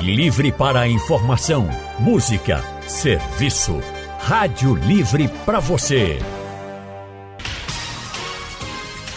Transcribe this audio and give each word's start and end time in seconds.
Livre 0.00 0.50
para 0.50 0.88
informação, 0.88 1.68
música, 1.98 2.64
serviço. 2.88 3.78
Rádio 4.18 4.74
Livre 4.74 5.28
para 5.44 5.60
você. 5.60 6.18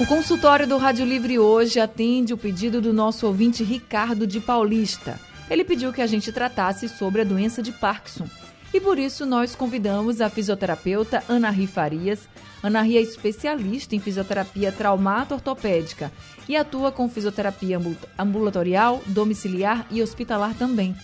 O 0.00 0.06
consultório 0.06 0.66
do 0.66 0.76
Rádio 0.76 1.06
Livre 1.06 1.38
hoje 1.38 1.78
atende 1.78 2.34
o 2.34 2.36
pedido 2.36 2.80
do 2.80 2.92
nosso 2.92 3.28
ouvinte 3.28 3.62
Ricardo 3.62 4.26
de 4.26 4.40
Paulista. 4.40 5.27
Ele 5.50 5.64
pediu 5.64 5.92
que 5.92 6.02
a 6.02 6.06
gente 6.06 6.30
tratasse 6.30 6.88
sobre 6.88 7.22
a 7.22 7.24
doença 7.24 7.62
de 7.62 7.72
Parkinson. 7.72 8.28
E 8.72 8.80
por 8.80 8.98
isso 8.98 9.24
nós 9.24 9.54
convidamos 9.54 10.20
a 10.20 10.28
fisioterapeuta 10.28 11.24
Ana 11.26 11.48
Ri 11.48 11.66
Farias. 11.66 12.28
Ana 12.62 12.82
Ri 12.82 12.98
é 12.98 13.00
especialista 13.00 13.96
em 13.96 14.00
fisioterapia 14.00 14.70
traumato-ortopédica 14.70 16.12
e 16.46 16.54
atua 16.54 16.92
com 16.92 17.08
fisioterapia 17.08 17.78
ambulatorial, 18.18 19.02
domiciliar 19.06 19.86
e 19.90 20.02
hospitalar 20.02 20.54
também. 20.54 20.94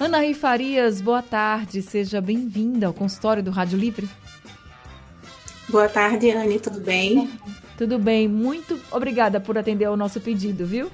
Ana 0.00 0.18
Ri 0.18 0.34
Farias, 0.34 1.00
boa 1.00 1.22
tarde, 1.22 1.80
seja 1.82 2.20
bem-vinda 2.20 2.88
ao 2.88 2.92
consultório 2.92 3.44
do 3.44 3.52
Rádio 3.52 3.78
Livre. 3.78 4.08
Boa 5.68 5.88
tarde, 5.88 6.30
Anne, 6.30 6.58
tudo 6.58 6.80
bem? 6.80 7.30
Tudo 7.78 7.98
bem, 7.98 8.26
muito 8.26 8.78
obrigada 8.90 9.40
por 9.40 9.56
atender 9.56 9.84
ao 9.84 9.96
nosso 9.96 10.20
pedido, 10.20 10.66
viu? 10.66 10.90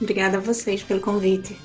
Obrigada 0.00 0.38
a 0.38 0.40
vocês 0.40 0.82
pelo 0.82 1.00
convite. 1.00 1.56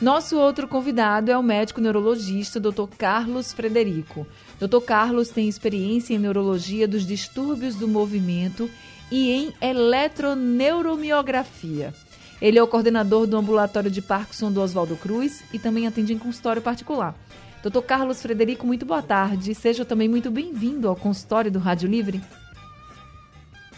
Nosso 0.00 0.38
outro 0.38 0.66
convidado 0.66 1.30
é 1.30 1.36
o 1.36 1.42
médico 1.42 1.78
neurologista 1.78 2.58
Dr. 2.58 2.86
Carlos 2.96 3.52
Frederico. 3.52 4.26
Dr. 4.58 4.80
Carlos 4.82 5.28
tem 5.28 5.46
experiência 5.46 6.14
em 6.14 6.18
neurologia 6.18 6.88
dos 6.88 7.06
distúrbios 7.06 7.74
do 7.74 7.86
movimento 7.86 8.70
e 9.10 9.30
em 9.30 9.52
eletroneuromiografia. 9.60 11.92
Ele 12.40 12.58
é 12.58 12.62
o 12.62 12.66
coordenador 12.66 13.26
do 13.26 13.36
ambulatório 13.36 13.90
de 13.90 14.00
Parkinson 14.00 14.50
do 14.50 14.62
Oswaldo 14.62 14.96
Cruz 14.96 15.44
e 15.52 15.58
também 15.58 15.86
atende 15.86 16.14
em 16.14 16.18
consultório 16.18 16.62
particular. 16.62 17.14
Dr. 17.62 17.82
Carlos 17.82 18.22
Frederico, 18.22 18.66
muito 18.66 18.86
boa 18.86 19.02
tarde. 19.02 19.54
Seja 19.54 19.84
também 19.84 20.08
muito 20.08 20.30
bem-vindo 20.30 20.88
ao 20.88 20.96
consultório 20.96 21.50
do 21.50 21.58
Rádio 21.58 21.90
Livre. 21.90 22.22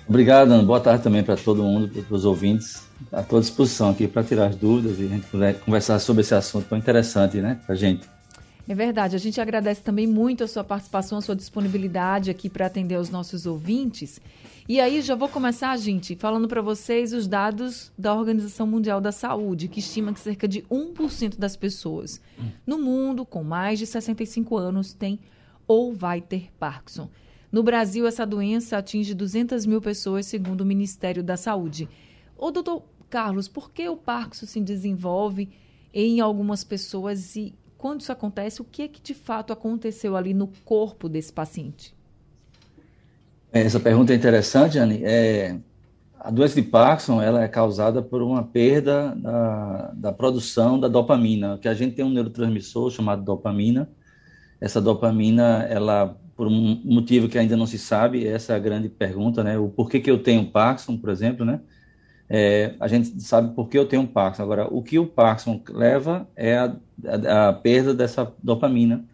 Obrigado, 0.08 0.52
Ana. 0.52 0.62
Boa 0.62 0.80
tarde 0.80 1.02
também 1.02 1.22
para 1.22 1.36
todo 1.36 1.62
mundo, 1.62 1.88
para 1.88 2.14
os 2.14 2.24
ouvintes. 2.24 2.86
À 3.10 3.22
tua 3.22 3.40
disposição 3.40 3.90
aqui 3.90 4.06
para 4.06 4.22
tirar 4.22 4.46
as 4.46 4.56
dúvidas 4.56 4.98
e 4.98 5.04
a 5.04 5.08
gente 5.08 5.26
conversar 5.64 5.98
sobre 5.98 6.22
esse 6.22 6.34
assunto 6.34 6.68
tão 6.68 6.78
interessante, 6.78 7.38
né, 7.38 7.60
para 7.64 7.74
a 7.74 7.76
gente. 7.76 8.08
É 8.68 8.74
verdade. 8.74 9.16
A 9.16 9.18
gente 9.18 9.40
agradece 9.40 9.82
também 9.82 10.06
muito 10.06 10.44
a 10.44 10.48
sua 10.48 10.62
participação, 10.62 11.18
a 11.18 11.20
sua 11.20 11.34
disponibilidade 11.34 12.30
aqui 12.30 12.48
para 12.48 12.66
atender 12.66 12.96
os 12.96 13.10
nossos 13.10 13.44
ouvintes. 13.44 14.20
E 14.68 14.80
aí 14.80 15.02
já 15.02 15.16
vou 15.16 15.28
começar, 15.28 15.76
gente, 15.76 16.14
falando 16.14 16.46
para 16.46 16.62
vocês 16.62 17.12
os 17.12 17.26
dados 17.26 17.90
da 17.98 18.14
Organização 18.14 18.66
Mundial 18.66 19.00
da 19.00 19.10
Saúde, 19.10 19.66
que 19.66 19.80
estima 19.80 20.12
que 20.12 20.20
cerca 20.20 20.46
de 20.46 20.62
1% 20.70 21.36
das 21.36 21.56
pessoas 21.56 22.20
no 22.64 22.78
mundo 22.78 23.24
com 23.26 23.42
mais 23.42 23.78
de 23.80 23.86
65 23.86 24.56
anos 24.56 24.92
tem 24.92 25.18
ou 25.66 25.92
vai 25.92 26.20
ter 26.20 26.48
Parkinson. 26.58 27.08
No 27.52 27.62
Brasil, 27.62 28.06
essa 28.06 28.24
doença 28.24 28.78
atinge 28.78 29.12
200 29.12 29.66
mil 29.66 29.82
pessoas, 29.82 30.24
segundo 30.24 30.62
o 30.62 30.66
Ministério 30.66 31.22
da 31.22 31.36
Saúde. 31.36 31.86
Ô, 32.34 32.50
doutor 32.50 32.82
Carlos, 33.10 33.46
por 33.46 33.70
que 33.70 33.86
o 33.86 33.96
Parkinson 33.96 34.46
se 34.46 34.58
desenvolve 34.58 35.50
em 35.92 36.18
algumas 36.20 36.64
pessoas 36.64 37.36
e 37.36 37.54
quando 37.76 38.00
isso 38.00 38.12
acontece, 38.12 38.62
o 38.62 38.64
que 38.64 38.82
é 38.82 38.88
que 38.88 39.02
de 39.02 39.12
fato 39.12 39.52
aconteceu 39.52 40.16
ali 40.16 40.32
no 40.32 40.46
corpo 40.64 41.08
desse 41.08 41.32
paciente? 41.32 41.94
Essa 43.52 43.80
pergunta 43.80 44.12
é 44.14 44.16
interessante, 44.16 44.78
Anne. 44.78 45.02
É, 45.04 45.58
a 46.18 46.30
doença 46.30 46.54
de 46.54 46.62
Parkinson 46.62 47.20
ela 47.20 47.42
é 47.42 47.48
causada 47.48 48.00
por 48.00 48.22
uma 48.22 48.44
perda 48.44 49.14
da, 49.16 49.92
da 49.94 50.12
produção 50.12 50.78
da 50.78 50.88
dopamina, 50.88 51.58
que 51.58 51.68
a 51.68 51.74
gente 51.74 51.96
tem 51.96 52.04
um 52.04 52.10
neurotransmissor 52.10 52.90
chamado 52.90 53.22
dopamina. 53.24 53.90
Essa 54.60 54.80
dopamina, 54.80 55.66
ela 55.68 56.16
por 56.42 56.48
um 56.48 56.80
motivo 56.84 57.28
que 57.28 57.38
ainda 57.38 57.56
não 57.56 57.68
se 57.68 57.78
sabe, 57.78 58.26
essa 58.26 58.52
é 58.52 58.56
a 58.56 58.58
grande 58.58 58.88
pergunta, 58.88 59.44
né? 59.44 59.56
O 59.56 59.68
porquê 59.68 60.00
que 60.00 60.10
eu 60.10 60.20
tenho 60.20 60.44
Parkinson, 60.50 60.96
por 60.96 61.08
exemplo, 61.08 61.46
né? 61.46 61.60
É, 62.28 62.74
a 62.80 62.88
gente 62.88 63.20
sabe 63.22 63.54
por 63.54 63.68
que 63.68 63.78
eu 63.78 63.86
tenho 63.86 64.04
Parkinson. 64.08 64.42
Agora, 64.42 64.66
o 64.66 64.82
que 64.82 64.98
o 64.98 65.06
Parkinson 65.06 65.62
leva 65.70 66.28
é 66.34 66.58
a, 66.58 66.76
a, 67.06 67.48
a 67.50 67.52
perda 67.52 67.94
dessa 67.94 68.34
dopamina. 68.42 69.04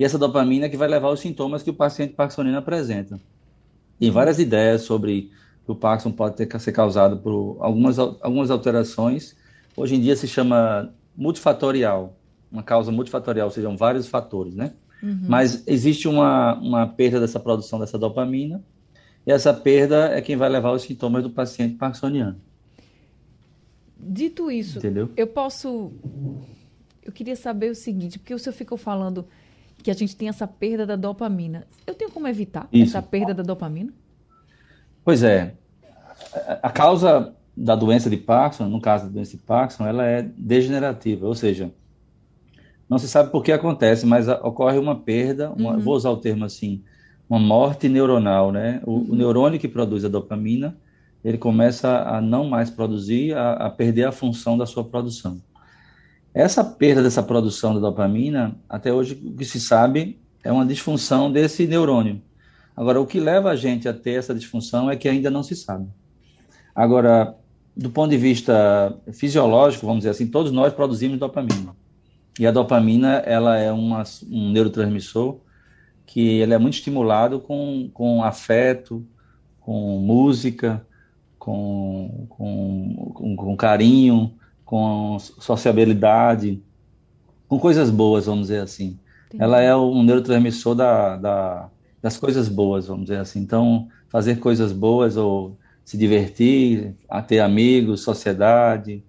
E 0.00 0.04
essa 0.04 0.18
dopamina 0.18 0.66
é 0.66 0.68
que 0.68 0.76
vai 0.76 0.88
levar 0.88 1.06
aos 1.06 1.20
sintomas 1.20 1.62
que 1.62 1.70
o 1.70 1.74
paciente 1.74 2.14
parkinsoniano 2.14 2.58
apresenta. 2.58 3.20
Tem 3.96 4.10
várias 4.10 4.40
ideias 4.40 4.82
sobre 4.82 5.30
que 5.64 5.70
o 5.70 5.76
Parkinson 5.76 6.10
pode 6.10 6.34
ter 6.34 6.60
ser 6.60 6.72
causado 6.72 7.18
por 7.18 7.58
algumas, 7.60 8.00
algumas 8.00 8.50
alterações. 8.50 9.36
Hoje 9.76 9.94
em 9.94 10.00
dia 10.00 10.16
se 10.16 10.26
chama 10.26 10.92
multifatorial, 11.16 12.16
uma 12.50 12.64
causa 12.64 12.90
multifatorial, 12.90 13.48
sejam 13.48 13.76
vários 13.76 14.08
fatores, 14.08 14.56
né? 14.56 14.72
Uhum. 15.02 15.26
Mas 15.28 15.62
existe 15.66 16.08
uma, 16.08 16.54
uma 16.54 16.86
perda 16.86 17.20
dessa 17.20 17.38
produção 17.38 17.78
dessa 17.78 17.98
dopamina, 17.98 18.62
e 19.26 19.32
essa 19.32 19.52
perda 19.52 20.08
é 20.08 20.20
quem 20.20 20.36
vai 20.36 20.48
levar 20.48 20.72
os 20.72 20.82
sintomas 20.82 21.22
do 21.22 21.30
paciente 21.30 21.74
parkinsoniano. 21.74 22.40
Dito 23.98 24.50
isso, 24.50 24.78
Entendeu? 24.78 25.10
eu 25.16 25.26
posso. 25.26 25.92
Eu 27.02 27.12
queria 27.12 27.36
saber 27.36 27.70
o 27.70 27.74
seguinte, 27.74 28.18
porque 28.18 28.32
o 28.32 28.38
senhor 28.38 28.54
ficou 28.54 28.78
falando 28.78 29.26
que 29.82 29.90
a 29.90 29.94
gente 29.94 30.14
tem 30.16 30.28
essa 30.28 30.46
perda 30.46 30.86
da 30.86 30.96
dopamina. 30.96 31.66
Eu 31.86 31.94
tenho 31.94 32.10
como 32.10 32.28
evitar 32.28 32.68
isso. 32.72 32.96
essa 32.96 33.02
perda 33.02 33.34
da 33.34 33.42
dopamina? 33.42 33.92
Pois 35.04 35.22
é. 35.22 35.54
A 36.62 36.70
causa 36.70 37.34
da 37.56 37.74
doença 37.74 38.08
de 38.08 38.16
Parkinson, 38.16 38.68
no 38.68 38.80
caso 38.80 39.06
da 39.06 39.10
doença 39.10 39.32
de 39.32 39.42
Parkinson, 39.42 39.86
ela 39.86 40.04
é 40.04 40.22
degenerativa, 40.22 41.26
ou 41.26 41.34
seja, 41.34 41.72
não 42.88 42.98
se 42.98 43.08
sabe 43.08 43.30
por 43.30 43.42
que 43.44 43.52
acontece, 43.52 44.06
mas 44.06 44.28
ocorre 44.28 44.78
uma 44.78 44.96
perda, 44.96 45.50
uma, 45.50 45.74
uhum. 45.74 45.80
vou 45.80 45.94
usar 45.94 46.10
o 46.10 46.16
termo 46.16 46.44
assim, 46.44 46.82
uma 47.28 47.38
morte 47.38 47.88
neuronal, 47.88 48.50
né? 48.50 48.80
O, 48.84 48.92
uhum. 48.92 49.06
o, 49.10 49.14
neurônio 49.14 49.60
que 49.60 49.68
produz 49.68 50.04
a 50.04 50.08
dopamina, 50.08 50.76
ele 51.22 51.36
começa 51.36 52.02
a 52.04 52.20
não 52.20 52.48
mais 52.48 52.70
produzir, 52.70 53.34
a, 53.34 53.52
a, 53.54 53.70
perder 53.70 54.04
a 54.04 54.12
função 54.12 54.56
da 54.56 54.64
sua 54.64 54.84
produção. 54.84 55.40
Essa 56.32 56.64
perda 56.64 57.02
dessa 57.02 57.22
produção 57.22 57.74
da 57.74 57.80
dopamina, 57.80 58.56
até 58.68 58.92
hoje 58.92 59.20
o 59.22 59.36
que 59.36 59.44
se 59.44 59.60
sabe 59.60 60.18
é 60.42 60.50
uma 60.50 60.64
disfunção 60.64 61.30
desse 61.30 61.66
neurônio. 61.66 62.22
Agora, 62.76 63.00
o 63.00 63.06
que 63.06 63.18
leva 63.18 63.50
a 63.50 63.56
gente 63.56 63.88
a 63.88 63.92
ter 63.92 64.12
essa 64.12 64.34
disfunção 64.34 64.90
é 64.90 64.96
que 64.96 65.08
ainda 65.08 65.30
não 65.30 65.42
se 65.42 65.56
sabe. 65.56 65.88
Agora, 66.74 67.34
do 67.76 67.90
ponto 67.90 68.10
de 68.10 68.16
vista 68.16 68.96
fisiológico, 69.12 69.84
vamos 69.84 70.00
dizer 70.00 70.10
assim, 70.10 70.28
todos 70.28 70.52
nós 70.52 70.72
produzimos 70.72 71.18
dopamina. 71.18 71.74
E 72.38 72.46
a 72.46 72.50
dopamina, 72.50 73.16
ela 73.18 73.56
é 73.58 73.72
uma, 73.72 74.02
um 74.30 74.50
neurotransmissor 74.50 75.40
que 76.06 76.40
ele 76.40 76.54
é 76.54 76.58
muito 76.58 76.74
estimulado 76.74 77.38
com, 77.38 77.90
com 77.92 78.24
afeto, 78.24 79.06
com 79.60 79.98
música, 79.98 80.86
com, 81.38 82.26
com, 82.30 83.12
com, 83.14 83.36
com 83.36 83.56
carinho, 83.56 84.34
com 84.64 85.18
sociabilidade, 85.18 86.62
com 87.46 87.58
coisas 87.58 87.90
boas, 87.90 88.26
vamos 88.26 88.48
dizer 88.48 88.62
assim. 88.62 88.98
Entendi. 89.26 89.44
Ela 89.44 89.60
é 89.60 89.76
um 89.76 90.02
neurotransmissor 90.02 90.74
da, 90.74 91.16
da, 91.16 91.68
das 92.00 92.16
coisas 92.16 92.48
boas, 92.48 92.86
vamos 92.86 93.04
dizer 93.04 93.18
assim. 93.18 93.40
Então, 93.40 93.88
fazer 94.08 94.38
coisas 94.38 94.72
boas 94.72 95.16
ou 95.16 95.58
se 95.84 95.96
divertir, 95.96 96.94
a 97.08 97.22
ter 97.22 97.40
amigos, 97.40 98.02
sociedade, 98.02 99.04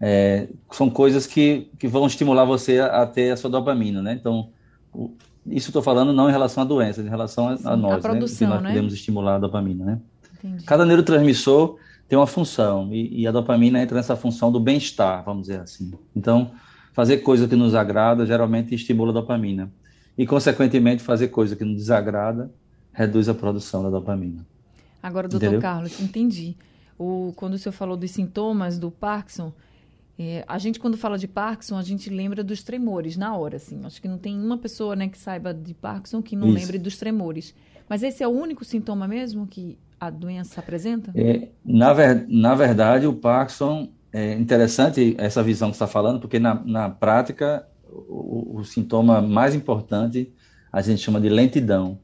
é, 0.00 0.48
são 0.70 0.88
coisas 0.88 1.26
que, 1.26 1.70
que 1.78 1.88
vão 1.88 2.06
estimular 2.06 2.44
você 2.44 2.78
a, 2.78 3.02
a, 3.02 3.06
ter 3.06 3.30
a 3.30 3.36
sua 3.36 3.50
dopamina, 3.50 4.00
né? 4.00 4.12
Então, 4.12 4.50
o, 4.92 5.10
isso 5.46 5.70
estou 5.70 5.82
falando 5.82 6.12
não 6.12 6.28
em 6.28 6.32
relação 6.32 6.62
à 6.62 6.66
doença, 6.66 7.00
em 7.00 7.08
relação 7.08 7.48
a, 7.48 7.56
Sim, 7.56 7.68
a 7.68 7.76
nós, 7.76 8.04
a 8.04 8.08
produção, 8.08 8.48
né? 8.48 8.54
Que 8.54 8.54
nós 8.54 8.62
né? 8.62 8.68
podemos 8.70 8.92
estimular 8.92 9.36
a 9.36 9.38
dopamina, 9.38 9.84
né? 9.84 10.00
Entendi. 10.38 10.64
Cada 10.64 10.84
neurotransmissor 10.84 11.76
tem 12.08 12.18
uma 12.18 12.26
função 12.26 12.92
e, 12.92 13.22
e 13.22 13.26
a 13.26 13.32
dopamina 13.32 13.82
entra 13.82 13.96
nessa 13.96 14.16
função 14.16 14.52
do 14.52 14.60
bem-estar, 14.60 15.24
vamos 15.24 15.48
dizer 15.48 15.60
assim. 15.60 15.92
Então, 16.14 16.52
fazer 16.92 17.18
coisa 17.18 17.48
que 17.48 17.56
nos 17.56 17.74
agrada 17.74 18.24
geralmente 18.24 18.74
estimula 18.74 19.10
a 19.10 19.14
dopamina 19.14 19.70
e, 20.16 20.26
consequentemente, 20.26 21.02
fazer 21.02 21.28
coisa 21.28 21.56
que 21.56 21.64
nos 21.64 21.76
desagrada 21.76 22.50
reduz 22.92 23.28
a 23.28 23.34
produção 23.34 23.82
da 23.82 23.90
dopamina. 23.90 24.46
Agora, 25.02 25.28
doutor 25.28 25.46
Entendeu? 25.46 25.60
Carlos, 25.60 26.00
entendi. 26.00 26.56
O, 26.98 27.32
quando 27.36 27.54
o 27.54 27.58
senhor 27.58 27.72
falou 27.72 27.96
dos 27.96 28.10
sintomas 28.10 28.78
do 28.78 28.90
Parkinson, 28.90 29.52
é, 30.18 30.44
a 30.48 30.58
gente, 30.58 30.80
quando 30.80 30.96
fala 30.96 31.16
de 31.16 31.28
Parkinson, 31.28 31.76
a 31.76 31.82
gente 31.82 32.10
lembra 32.10 32.42
dos 32.42 32.62
tremores 32.64 33.16
na 33.16 33.36
hora, 33.36 33.56
assim. 33.56 33.80
Acho 33.84 34.02
que 34.02 34.08
não 34.08 34.18
tem 34.18 34.36
uma 34.36 34.58
pessoa 34.58 34.96
né, 34.96 35.08
que 35.08 35.16
saiba 35.16 35.54
de 35.54 35.72
Parkinson 35.74 36.20
que 36.20 36.34
não 36.34 36.48
Isso. 36.48 36.58
lembre 36.58 36.78
dos 36.78 36.98
tremores. 36.98 37.54
Mas 37.88 38.02
esse 38.02 38.22
é 38.22 38.26
o 38.26 38.30
único 38.30 38.64
sintoma 38.64 39.06
mesmo 39.06 39.46
que 39.46 39.78
a 39.98 40.10
doença 40.10 40.60
apresenta? 40.60 41.12
É, 41.14 41.48
na, 41.64 41.92
ver, 41.92 42.26
na 42.28 42.54
verdade, 42.56 43.06
o 43.06 43.12
Parkinson 43.12 43.88
é 44.12 44.34
interessante 44.34 45.14
essa 45.18 45.42
visão 45.42 45.70
que 45.70 45.76
está 45.76 45.86
falando, 45.86 46.20
porque 46.20 46.40
na, 46.40 46.54
na 46.64 46.90
prática 46.90 47.66
o, 47.88 48.58
o, 48.58 48.64
sintoma 48.64 49.22
mais 49.22 49.54
importante 49.54 50.32
a 50.72 50.82
gente 50.82 51.00
chama 51.00 51.20
de 51.20 51.28
lentidão, 51.28 51.98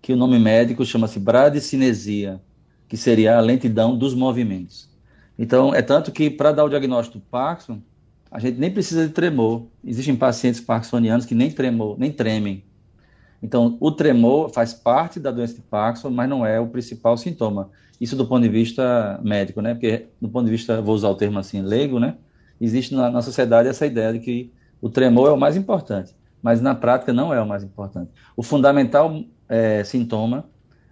que 0.00 0.12
o 0.12 0.16
nome 0.16 0.38
médico 0.38 0.84
chama-se 0.84 1.18
bradicinesia, 1.18 2.40
que 2.88 2.96
seria 2.96 3.36
a 3.36 3.40
lentidão 3.40 3.96
dos 3.96 4.14
movimentos. 4.14 4.88
Então, 5.38 5.74
é 5.74 5.82
tanto 5.82 6.10
que 6.10 6.30
para 6.30 6.52
dar 6.52 6.64
o 6.64 6.68
diagnóstico 6.68 7.18
do 7.18 7.24
Parkinson, 7.24 7.80
a 8.30 8.38
gente 8.38 8.58
nem 8.58 8.70
precisa 8.70 9.06
de 9.06 9.12
tremor. 9.12 9.66
Existem 9.84 10.16
pacientes 10.16 10.60
parkinsonianos 10.60 11.26
que 11.26 11.34
nem 11.34 11.50
tremor, 11.50 11.98
nem 11.98 12.10
tremem. 12.10 12.64
Então, 13.42 13.76
o 13.80 13.90
tremor 13.92 14.50
faz 14.50 14.72
parte 14.72 15.20
da 15.20 15.30
doença 15.30 15.54
de 15.54 15.62
Parkinson, 15.62 16.10
mas 16.10 16.28
não 16.28 16.44
é 16.44 16.58
o 16.58 16.66
principal 16.66 17.16
sintoma. 17.16 17.70
Isso 18.00 18.16
do 18.16 18.26
ponto 18.26 18.42
de 18.42 18.48
vista 18.48 19.20
médico, 19.22 19.60
né? 19.60 19.74
Porque 19.74 20.06
do 20.20 20.28
ponto 20.28 20.46
de 20.46 20.50
vista, 20.50 20.80
vou 20.82 20.94
usar 20.94 21.08
o 21.08 21.14
termo 21.14 21.38
assim, 21.38 21.62
leigo, 21.62 21.98
né? 21.98 22.16
Existe 22.60 22.94
na, 22.94 23.10
na 23.10 23.22
sociedade 23.22 23.68
essa 23.68 23.86
ideia 23.86 24.12
de 24.12 24.20
que 24.20 24.52
o 24.80 24.88
tremor 24.88 25.28
é 25.28 25.32
o 25.32 25.36
mais 25.36 25.56
importante, 25.56 26.14
mas 26.42 26.60
na 26.60 26.74
prática 26.74 27.12
não 27.12 27.32
é 27.32 27.40
o 27.40 27.46
mais 27.46 27.62
importante. 27.62 28.10
O 28.36 28.42
fundamental 28.42 29.22
é, 29.48 29.84
sintoma 29.84 30.44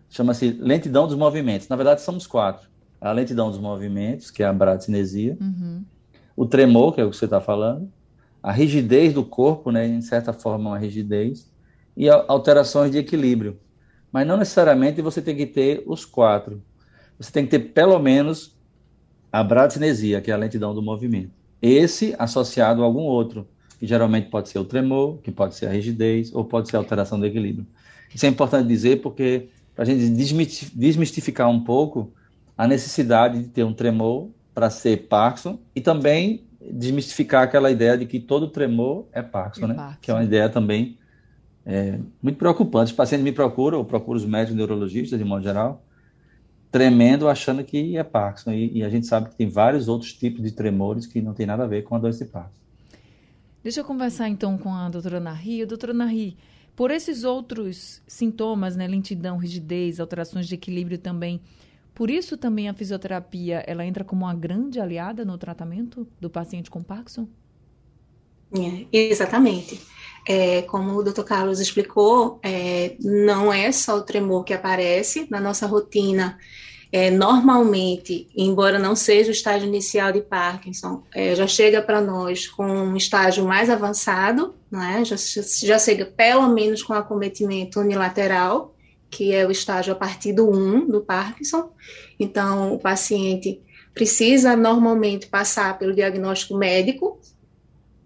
chama-se 0.09 0.51
lentidão 0.61 1.07
dos 1.07 1.17
movimentos. 1.17 1.69
Na 1.69 1.77
verdade, 1.77 2.01
somos 2.03 2.27
quatro. 2.27 2.69
A 3.05 3.13
lentidão 3.13 3.51
dos 3.51 3.59
movimentos, 3.59 4.31
que 4.31 4.43
é 4.43 4.47
a 4.47 4.53
bradicinesia, 4.53 5.37
uhum. 5.41 5.85
o 6.35 6.47
tremor, 6.47 6.95
que 6.95 7.01
é 7.01 7.05
o 7.05 7.11
que 7.11 7.17
você 7.17 7.27
está 7.27 7.41
falando, 7.41 7.91
a 8.43 8.51
rigidez 8.51 9.13
do 9.13 9.25
corpo, 9.25 9.71
né, 9.71 9.87
em 9.87 10.01
certa 10.01 10.33
forma 10.33 10.71
uma 10.71 10.79
rigidez, 10.79 11.51
e 11.97 12.09
alterações 12.09 12.91
de 12.91 12.99
equilíbrio. 12.99 13.59
Mas 14.11 14.27
não 14.27 14.37
necessariamente 14.37 15.03
você 15.03 15.21
tem 15.21 15.37
que 15.37 15.47
ter 15.47 15.83
os 15.87 16.05
quatro. 16.05 16.63
Você 17.19 17.31
tem 17.31 17.45
que 17.45 17.51
ter 17.51 17.59
pelo 17.59 17.99
menos 17.99 18.57
a 19.31 19.45
bradicinesia, 19.45 20.21
que 20.21 20.31
é 20.31 20.35
a 20.35 20.37
lentidão 20.37 20.75
do 20.75 20.81
movimento. 20.81 21.31
Esse 21.61 22.15
associado 22.19 22.83
a 22.83 22.85
algum 22.85 23.03
outro, 23.03 23.47
que 23.79 23.87
geralmente 23.87 24.31
pode 24.31 24.49
ser 24.49 24.59
o 24.59 24.65
tremor, 24.65 25.19
que 25.19 25.31
pode 25.31 25.55
ser 25.57 25.67
a 25.67 25.71
rigidez, 25.71 26.35
ou 26.35 26.45
pode 26.45 26.69
ser 26.71 26.77
a 26.77 26.79
alteração 26.79 27.19
do 27.19 27.27
equilíbrio. 27.27 27.67
Isso 28.15 28.25
é 28.25 28.29
importante 28.29 28.67
dizer 28.67 29.03
porque 29.03 29.49
para 29.75 29.83
a 29.83 29.87
gente 29.87 30.09
desmistificar 30.75 31.51
um 31.51 31.61
pouco 31.65 32.13
a 32.57 32.67
necessidade 32.69 33.43
de 33.43 33.49
ter 33.49 33.65
um 33.65 33.73
tremor 33.73 34.31
para 34.55 34.71
ser 34.71 35.09
Parkinson 35.09 35.59
e 35.75 35.81
também 35.81 36.45
desmistificar 36.61 37.43
aquela 37.43 37.71
ideia 37.71 37.99
de 37.99 38.07
que 38.07 38.21
todo 38.21 38.49
tremor 38.49 39.07
é 39.13 39.23
Parkinson, 39.23 39.67
é 39.67 39.69
né? 39.69 39.75
Parkinson. 39.75 39.99
Que 40.01 40.11
é 40.11 40.15
uma 40.15 40.25
ideia 40.25 40.49
também 40.49 40.97
é, 41.67 41.99
muito 42.23 42.37
preocupante. 42.37 42.93
Os 42.93 42.97
pacientes 42.97 43.25
me 43.25 43.33
procuram, 43.33 43.79
ou 43.79 43.85
procuram 43.85 44.19
os 44.19 44.27
médicos 44.27 44.57
neurologistas, 44.57 45.19
de 45.19 45.25
modo 45.25 45.43
geral, 45.43 45.85
tremendo, 46.71 47.29
achando 47.29 47.65
que 47.65 47.97
é 47.97 48.03
Parkinson. 48.03 48.53
E, 48.53 48.79
e, 48.79 48.85
a 48.85 48.89
gente 48.89 49.07
sabe 49.07 49.31
que 49.31 49.37
tem 49.37 49.49
vários 49.49 49.89
outros 49.89 50.13
tipos 50.13 50.43
de 50.43 50.53
tremores 50.53 51.07
que 51.07 51.21
não 51.21 51.35
tem 51.35 51.47
nada 51.47 51.65
a 51.65 51.67
ver 51.67 51.83
com 51.83 51.95
a 51.95 51.99
doença 51.99 52.25
de 52.25 52.31
Parkinson. 52.31 52.65
Deixa 53.63 53.81
eu 53.81 53.85
conversar 53.85 54.29
então 54.29 54.59
com 54.59 54.75
a 54.75 54.89
doutora 54.89 55.19
Nari. 55.19 55.65
Doutora 55.65 55.95
Nari, 55.95 56.37
por 56.77 56.91
esses 56.91 57.25
outros 57.25 58.03
sintomas, 58.07 58.77
né, 58.77 58.87
lentidão, 58.87 59.39
rigidez, 59.39 59.99
alterações 59.99 60.47
de 60.47 60.55
equilíbrio 60.55 60.99
também, 60.99 61.41
por 61.95 62.11
isso 62.11 62.37
também 62.37 62.69
a 62.69 62.75
fisioterapia, 62.75 63.63
ela 63.67 63.85
entra 63.85 64.05
como 64.05 64.25
uma 64.25 64.35
grande 64.35 64.81
aliada 64.81 65.25
no 65.25 65.39
tratamento 65.39 66.07
do 66.21 66.29
paciente 66.29 66.71
com 66.71 66.83
Parkinson? 66.83 67.29
É, 68.53 68.87
exatamente. 68.93 69.81
É, 70.27 70.63
como 70.63 70.97
o 70.97 71.03
Dr. 71.03 71.23
Carlos 71.23 71.61
explicou, 71.61 72.41
é, 72.43 72.97
não 73.01 73.53
é 73.53 73.71
só 73.71 73.97
o 73.97 74.03
tremor 74.03 74.45
que 74.45 74.55
aparece 74.55 75.27
na 75.31 75.41
nossa 75.41 75.67
rotina 75.67 76.39
é, 76.97 77.11
normalmente, 77.11 78.29
embora 78.37 78.79
não 78.79 78.95
seja 78.95 79.31
o 79.31 79.33
estágio 79.33 79.67
inicial 79.67 80.13
de 80.13 80.21
Parkinson, 80.21 81.03
é, 81.13 81.35
já 81.35 81.45
chega 81.45 81.83
para 81.83 82.01
nós 82.01 82.47
com 82.47 82.65
um 82.65 82.97
estágio 82.97 83.45
mais 83.45 83.69
avançado, 83.69 84.55
né? 84.71 85.05
já, 85.05 85.17
já 85.17 85.77
chega 85.77 86.07
pelo 86.07 86.47
menos 86.51 86.85
com 86.85 86.93
acometimento 86.93 87.81
unilateral, 87.81 88.74
que 89.15 89.33
é 89.33 89.47
o 89.47 89.51
estágio 89.53 89.93
a 89.93 89.97
partir 89.97 90.33
do 90.33 90.51
1 90.51 90.89
do 90.89 91.01
Parkinson. 91.01 91.71
Então, 92.19 92.75
o 92.75 92.81
paciente 92.81 93.61
precisa 93.95 94.57
normalmente 94.57 95.29
passar 95.29 95.79
pelo 95.79 95.95
diagnóstico 95.95 96.57
médico, 96.57 97.21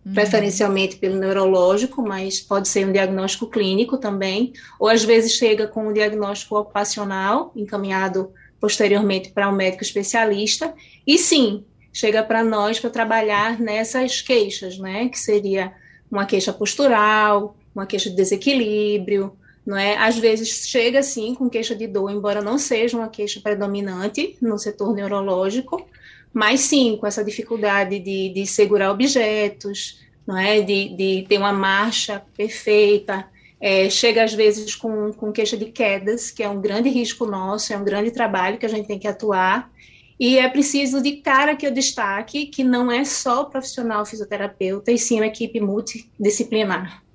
uhum. 0.04 0.12
preferencialmente 0.12 0.96
pelo 0.96 1.16
neurológico, 1.16 2.02
mas 2.02 2.40
pode 2.40 2.68
ser 2.68 2.86
um 2.86 2.92
diagnóstico 2.92 3.46
clínico 3.46 3.96
também, 3.96 4.52
ou 4.78 4.86
às 4.86 5.02
vezes 5.02 5.32
chega 5.32 5.66
com 5.66 5.88
um 5.88 5.92
diagnóstico 5.94 6.58
ocupacional, 6.58 7.52
encaminhado 7.56 8.30
posteriormente 8.60 9.30
para 9.30 9.48
um 9.48 9.56
médico 9.56 9.82
especialista, 9.82 10.74
e 11.06 11.16
sim, 11.16 11.64
chega 11.90 12.22
para 12.22 12.44
nós 12.44 12.78
para 12.78 12.90
trabalhar 12.90 13.58
nessas 13.58 14.20
queixas, 14.20 14.76
né, 14.78 15.08
que 15.08 15.18
seria 15.18 15.72
uma 16.10 16.26
queixa 16.26 16.52
postural, 16.52 17.56
uma 17.74 17.86
queixa 17.86 18.10
de 18.10 18.16
desequilíbrio, 18.16 19.32
não 19.68 19.76
é? 19.76 19.98
Às 19.98 20.16
vezes 20.16 20.66
chega 20.66 21.02
sim 21.02 21.34
com 21.34 21.50
queixa 21.50 21.76
de 21.76 21.86
dor, 21.86 22.10
embora 22.10 22.40
não 22.40 22.56
seja 22.56 22.96
uma 22.96 23.06
queixa 23.06 23.38
predominante 23.38 24.34
no 24.40 24.58
setor 24.58 24.94
neurológico, 24.94 25.86
mas 26.32 26.60
sim 26.60 26.96
com 26.96 27.06
essa 27.06 27.22
dificuldade 27.22 27.98
de, 27.98 28.30
de 28.30 28.46
segurar 28.46 28.90
objetos, 28.90 30.00
não 30.26 30.38
é? 30.38 30.62
De, 30.62 30.96
de 30.96 31.26
ter 31.28 31.36
uma 31.36 31.52
marcha 31.52 32.24
perfeita, 32.34 33.28
é, 33.60 33.90
chega 33.90 34.24
às 34.24 34.32
vezes 34.32 34.74
com, 34.74 35.12
com 35.12 35.30
queixa 35.30 35.54
de 35.54 35.66
quedas, 35.66 36.30
que 36.30 36.42
é 36.42 36.48
um 36.48 36.62
grande 36.62 36.88
risco 36.88 37.26
nosso, 37.26 37.70
é 37.70 37.76
um 37.76 37.84
grande 37.84 38.10
trabalho 38.10 38.56
que 38.56 38.64
a 38.64 38.70
gente 38.70 38.88
tem 38.88 38.98
que 38.98 39.06
atuar. 39.06 39.70
E 40.18 40.38
é 40.38 40.48
preciso 40.48 41.02
de 41.02 41.16
cara 41.18 41.54
que 41.54 41.66
eu 41.66 41.70
destaque 41.70 42.46
que 42.46 42.64
não 42.64 42.90
é 42.90 43.04
só 43.04 43.42
o 43.42 43.50
profissional 43.50 44.06
fisioterapeuta, 44.06 44.90
e 44.90 44.98
sim 44.98 45.16
uma 45.16 45.26
equipe 45.26 45.60
multidisciplinar. 45.60 47.06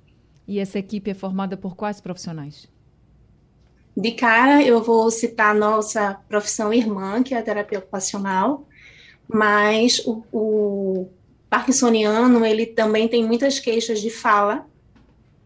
E 0.46 0.58
essa 0.58 0.78
equipe 0.78 1.10
é 1.10 1.14
formada 1.14 1.56
por 1.56 1.74
quais 1.74 2.00
profissionais? 2.00 2.68
De 3.96 4.12
cara, 4.12 4.62
eu 4.62 4.82
vou 4.82 5.10
citar 5.10 5.50
a 5.50 5.58
nossa 5.58 6.14
profissão 6.28 6.72
irmã, 6.72 7.22
que 7.22 7.34
é 7.34 7.38
a 7.38 7.42
terapia 7.42 7.78
ocupacional, 7.78 8.66
mas 9.28 10.00
o, 10.04 10.24
o 10.32 11.08
parkinsoniano, 11.48 12.44
ele 12.44 12.66
também 12.66 13.06
tem 13.06 13.24
muitas 13.24 13.60
queixas 13.60 14.00
de 14.00 14.10
fala, 14.10 14.66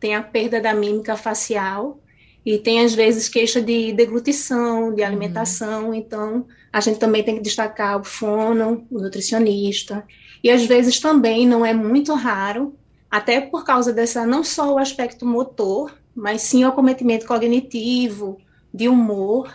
tem 0.00 0.14
a 0.14 0.22
perda 0.22 0.60
da 0.60 0.72
mímica 0.72 1.16
facial 1.16 2.00
e 2.44 2.56
tem 2.56 2.80
às 2.80 2.94
vezes 2.94 3.28
queixa 3.28 3.60
de 3.60 3.92
deglutição, 3.92 4.94
de 4.94 5.02
alimentação, 5.02 5.88
uhum. 5.88 5.94
então 5.94 6.46
a 6.72 6.80
gente 6.80 6.98
também 6.98 7.22
tem 7.22 7.36
que 7.36 7.42
destacar 7.42 8.00
o 8.00 8.04
fono, 8.04 8.86
o 8.90 8.98
nutricionista, 8.98 10.06
e 10.42 10.50
às 10.50 10.64
vezes 10.64 10.98
também 10.98 11.46
não 11.46 11.66
é 11.66 11.74
muito 11.74 12.14
raro, 12.14 12.74
até 13.10 13.40
por 13.40 13.64
causa 13.64 13.92
dessa 13.92 14.26
não 14.26 14.44
só 14.44 14.74
o 14.74 14.78
aspecto 14.78 15.24
motor, 15.24 15.96
mas 16.14 16.42
sim 16.42 16.64
o 16.64 16.68
acometimento 16.68 17.26
cognitivo, 17.26 18.38
de 18.72 18.88
humor, 18.88 19.52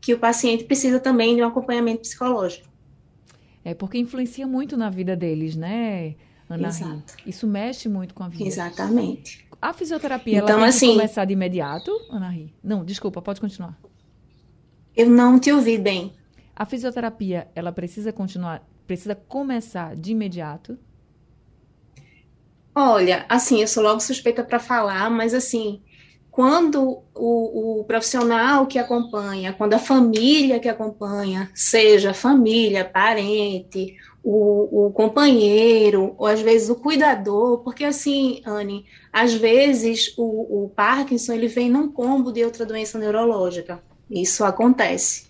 que 0.00 0.14
o 0.14 0.18
paciente 0.18 0.64
precisa 0.64 1.00
também 1.00 1.34
de 1.34 1.42
um 1.42 1.46
acompanhamento 1.46 2.02
psicológico. 2.02 2.68
É 3.64 3.74
porque 3.74 3.98
influencia 3.98 4.46
muito 4.46 4.76
na 4.76 4.88
vida 4.88 5.16
deles, 5.16 5.56
né, 5.56 6.14
Ana? 6.48 6.68
Exato. 6.68 7.16
Isso 7.26 7.46
mexe 7.46 7.88
muito 7.88 8.14
com 8.14 8.22
a 8.22 8.28
vida. 8.28 8.44
Exatamente. 8.44 9.44
A 9.60 9.72
fisioterapia 9.72 10.38
então, 10.38 10.50
ela 10.50 10.58
tem 10.58 10.68
assim, 10.68 10.86
que 10.88 10.92
começar 10.92 11.24
de 11.24 11.32
imediato, 11.32 11.90
Ana 12.10 12.28
Ri? 12.28 12.54
Não, 12.62 12.84
desculpa, 12.84 13.20
pode 13.20 13.40
continuar. 13.40 13.76
Eu 14.96 15.10
não 15.10 15.40
te 15.40 15.50
ouvi 15.50 15.76
bem. 15.76 16.12
A 16.54 16.64
fisioterapia, 16.64 17.48
ela 17.54 17.72
precisa 17.72 18.12
continuar, 18.12 18.62
precisa 18.86 19.14
começar 19.14 19.96
de 19.96 20.12
imediato? 20.12 20.78
Olha, 22.78 23.24
assim, 23.26 23.62
eu 23.62 23.66
sou 23.66 23.82
logo 23.82 24.00
suspeita 24.00 24.44
para 24.44 24.58
falar, 24.58 25.10
mas 25.10 25.32
assim, 25.32 25.82
quando 26.30 27.02
o, 27.14 27.80
o, 27.80 27.84
profissional 27.84 28.66
que 28.66 28.78
acompanha, 28.78 29.54
quando 29.54 29.72
a 29.72 29.78
família 29.78 30.60
que 30.60 30.68
acompanha, 30.68 31.50
seja 31.54 32.12
família, 32.12 32.84
parente, 32.84 33.96
o, 34.22 34.88
o, 34.88 34.92
companheiro, 34.92 36.14
ou 36.18 36.26
às 36.26 36.42
vezes 36.42 36.68
o 36.68 36.74
cuidador, 36.74 37.64
porque 37.64 37.82
assim, 37.82 38.42
Anne, 38.44 38.84
às 39.10 39.32
vezes 39.32 40.12
o, 40.18 40.64
o, 40.64 40.68
Parkinson 40.68 41.32
ele 41.32 41.48
vem 41.48 41.70
num 41.70 41.90
combo 41.90 42.30
de 42.30 42.44
outra 42.44 42.66
doença 42.66 42.98
neurológica. 42.98 43.82
Isso 44.10 44.44
acontece. 44.44 45.25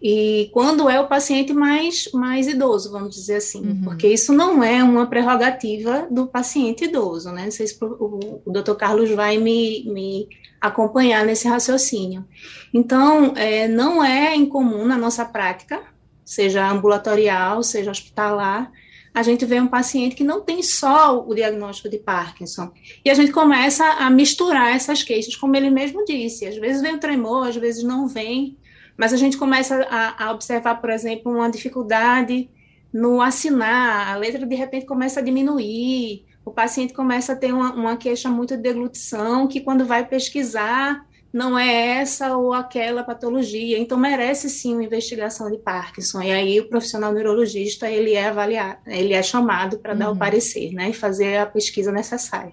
E 0.00 0.50
quando 0.52 0.88
é 0.88 1.00
o 1.00 1.08
paciente 1.08 1.52
mais, 1.52 2.10
mais 2.12 2.46
idoso, 2.46 2.90
vamos 2.90 3.14
dizer 3.14 3.36
assim, 3.36 3.66
uhum. 3.66 3.80
porque 3.82 4.06
isso 4.06 4.32
não 4.32 4.62
é 4.62 4.82
uma 4.82 5.06
prerrogativa 5.06 6.06
do 6.10 6.26
paciente 6.26 6.84
idoso, 6.84 7.30
né? 7.30 7.44
Não 7.44 7.50
sei 7.50 7.66
se 7.66 7.76
o, 7.82 8.40
o 8.44 8.52
Dr. 8.52 8.74
Carlos 8.74 9.10
vai 9.10 9.38
me, 9.38 9.84
me 9.84 10.28
acompanhar 10.60 11.24
nesse 11.24 11.48
raciocínio. 11.48 12.24
Então, 12.72 13.32
é, 13.36 13.66
não 13.66 14.04
é 14.04 14.34
incomum 14.34 14.86
na 14.86 14.96
nossa 14.96 15.24
prática 15.24 15.80
seja 16.28 16.70
ambulatorial, 16.70 17.62
seja 17.62 17.90
hospitalar, 17.90 18.70
a 19.14 19.22
gente 19.22 19.46
vê 19.46 19.58
um 19.58 19.66
paciente 19.66 20.14
que 20.14 20.22
não 20.22 20.42
tem 20.42 20.62
só 20.62 21.26
o 21.26 21.34
diagnóstico 21.34 21.88
de 21.88 21.96
Parkinson. 21.96 22.70
E 23.02 23.08
a 23.08 23.14
gente 23.14 23.32
começa 23.32 23.82
a 23.82 24.10
misturar 24.10 24.76
essas 24.76 25.02
queixas, 25.02 25.34
como 25.34 25.56
ele 25.56 25.70
mesmo 25.70 26.04
disse. 26.04 26.44
Às 26.44 26.58
vezes 26.58 26.82
vem 26.82 26.96
o 26.96 27.00
tremor, 27.00 27.48
às 27.48 27.56
vezes 27.56 27.82
não 27.82 28.06
vem, 28.06 28.58
mas 28.98 29.12
a 29.12 29.16
gente 29.16 29.38
começa 29.38 29.86
a, 29.88 30.26
a 30.26 30.32
observar, 30.32 30.74
por 30.80 30.90
exemplo, 30.90 31.32
uma 31.32 31.48
dificuldade 31.48 32.50
no 32.92 33.22
assinar, 33.22 34.12
a 34.12 34.16
letra 34.16 34.44
de 34.44 34.54
repente 34.56 34.86
começa 34.86 35.20
a 35.20 35.22
diminuir, 35.22 36.24
o 36.44 36.50
paciente 36.50 36.92
começa 36.92 37.32
a 37.32 37.36
ter 37.36 37.52
uma, 37.52 37.72
uma 37.72 37.96
queixa 37.96 38.28
muito 38.28 38.56
de 38.56 38.62
deglutição, 38.62 39.46
que 39.46 39.60
quando 39.60 39.84
vai 39.84 40.04
pesquisar, 40.04 41.06
não 41.32 41.58
é 41.58 41.98
essa 42.00 42.36
ou 42.36 42.52
aquela 42.52 43.04
patologia, 43.04 43.78
então 43.78 43.98
merece 43.98 44.48
sim 44.48 44.72
uma 44.72 44.82
investigação 44.82 45.50
de 45.50 45.58
Parkinson. 45.58 46.22
E 46.22 46.32
aí 46.32 46.58
o 46.58 46.68
profissional 46.68 47.12
neurologista 47.12 47.88
ele 47.88 48.14
é 48.14 48.28
avaliado, 48.28 48.78
ele 48.86 49.12
é 49.12 49.22
chamado 49.22 49.78
para 49.78 49.92
uhum. 49.92 49.98
dar 49.98 50.08
o 50.08 50.12
uhum. 50.12 50.18
parecer, 50.18 50.72
né, 50.72 50.90
e 50.90 50.94
fazer 50.94 51.36
a 51.36 51.46
pesquisa 51.46 51.92
necessária. 51.92 52.52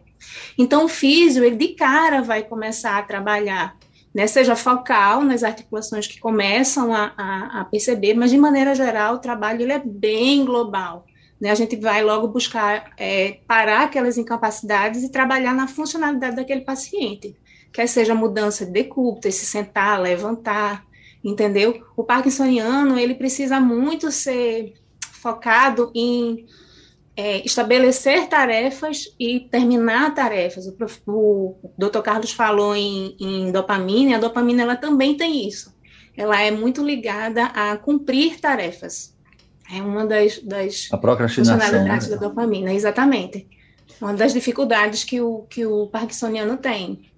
Então 0.57 0.85
o 0.85 0.89
físio 0.89 1.43
ele 1.43 1.55
de 1.55 1.69
cara 1.69 2.21
vai 2.21 2.43
começar 2.43 2.97
a 2.97 3.03
trabalhar, 3.03 3.77
né, 4.15 4.25
seja 4.25 4.55
focal 4.55 5.21
nas 5.21 5.43
articulações 5.43 6.07
que 6.07 6.19
começam 6.19 6.93
a, 6.93 7.13
a, 7.17 7.61
a 7.61 7.65
perceber, 7.65 8.13
mas 8.13 8.31
de 8.31 8.37
maneira 8.37 8.73
geral 8.73 9.15
o 9.15 9.19
trabalho 9.19 9.61
ele 9.61 9.73
é 9.73 9.81
bem 9.85 10.45
global. 10.45 11.05
Né, 11.39 11.51
a 11.51 11.55
gente 11.55 11.75
vai 11.75 12.01
logo 12.01 12.29
buscar 12.29 12.93
é, 12.97 13.39
parar 13.45 13.83
aquelas 13.83 14.17
incapacidades 14.17 15.03
e 15.03 15.11
trabalhar 15.11 15.53
na 15.53 15.67
funcionalidade 15.67 16.37
daquele 16.37 16.61
paciente 16.61 17.35
quer 17.75 17.87
seja 17.87 18.15
mudança 18.15 18.65
de 18.65 18.71
decúbito, 18.71 19.29
se 19.29 19.45
sentar, 19.45 19.99
levantar, 19.99 20.85
entendeu? 21.21 21.85
O 21.97 22.05
parkinsoniano, 22.05 22.97
ele 22.97 23.13
precisa 23.15 23.59
muito 23.59 24.09
ser 24.13 24.75
focado 25.11 25.91
em 25.93 26.45
é, 27.17 27.45
estabelecer 27.45 28.27
tarefas 28.27 29.15
e 29.19 29.39
terminar 29.39 30.13
tarefas. 30.13 30.67
O, 30.67 30.75
o, 31.07 31.73
Dr. 31.77 32.01
Carlos 32.01 32.31
falou 32.31 32.75
em, 32.75 33.15
em 33.19 33.51
dopamina, 33.51 34.11
e 34.11 34.13
a 34.13 34.19
dopamina 34.19 34.63
ela 34.63 34.75
também 34.75 35.15
tem 35.15 35.47
isso. 35.47 35.73
Ela 36.17 36.41
é 36.41 36.51
muito 36.51 36.83
ligada 36.83 37.45
a 37.45 37.77
cumprir 37.77 38.39
tarefas. 38.39 39.15
É 39.73 39.81
uma 39.81 40.05
das, 40.05 40.39
das 40.39 40.89
a 40.91 41.27
funcionalidades 41.27 42.09
né? 42.09 42.15
da 42.15 42.27
dopamina, 42.27 42.73
exatamente. 42.73 43.47
Uma 43.99 44.13
das 44.13 44.33
dificuldades 44.33 45.03
que 45.03 45.21
o, 45.21 45.43
que 45.49 45.65
o 45.65 45.87
parkinsoniano 45.87 46.57
tem. 46.57 47.09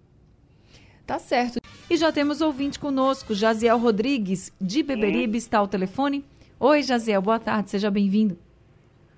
Tá 1.06 1.20
certo. 1.20 1.60
E 1.90 1.98
já 1.98 2.12
temos 2.12 2.42
ouvinte 2.42 2.78
conosco, 2.78 3.34
Jaziel 3.34 3.78
Rodrigues, 3.78 4.52
de 4.60 4.84
Beberibe, 4.84 5.38
está 5.38 5.58
ao 5.60 5.68
telefone. 5.68 6.24
Oi, 6.60 6.84
Jaziel, 6.84 7.22
boa 7.22 7.40
tarde, 7.40 7.70
seja 7.70 7.90
bem-vindo. 7.90 8.38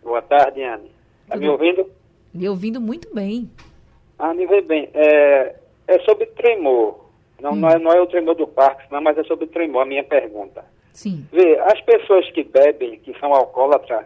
Boa 0.04 0.22
tarde, 0.22 0.64
Anne. 0.64 0.92
Está 1.24 1.36
me 1.36 1.50
ouvindo? 1.50 1.90
Me 2.34 2.50
ouvindo 2.50 2.82
muito 2.82 3.14
bem. 3.14 3.50
Ah, 4.18 4.34
me 4.34 4.46
vê 4.46 4.62
bem. 4.62 4.90
É, 4.94 5.56
é 5.88 6.00
sobre 6.00 6.26
tremor. 6.28 7.06
Não, 7.42 7.52
hum. 7.52 7.56
não, 7.56 7.70
é, 7.70 7.80
não 7.80 7.92
é 7.92 8.02
o 8.02 8.08
tremor 8.08 8.36
do 8.36 8.48
Parkinson, 8.48 9.02
mas 9.02 9.18
é 9.18 9.24
sobre 9.24 9.48
tremor, 9.48 9.84
a 9.84 9.86
minha 9.86 10.04
pergunta. 10.04 10.64
Sim. 10.94 11.26
Vê, 11.32 11.58
as 11.60 11.80
pessoas 11.82 12.30
que 12.32 12.44
bebem, 12.44 13.00
que 13.00 13.18
são 13.20 13.34
alcoólatras, 13.34 14.06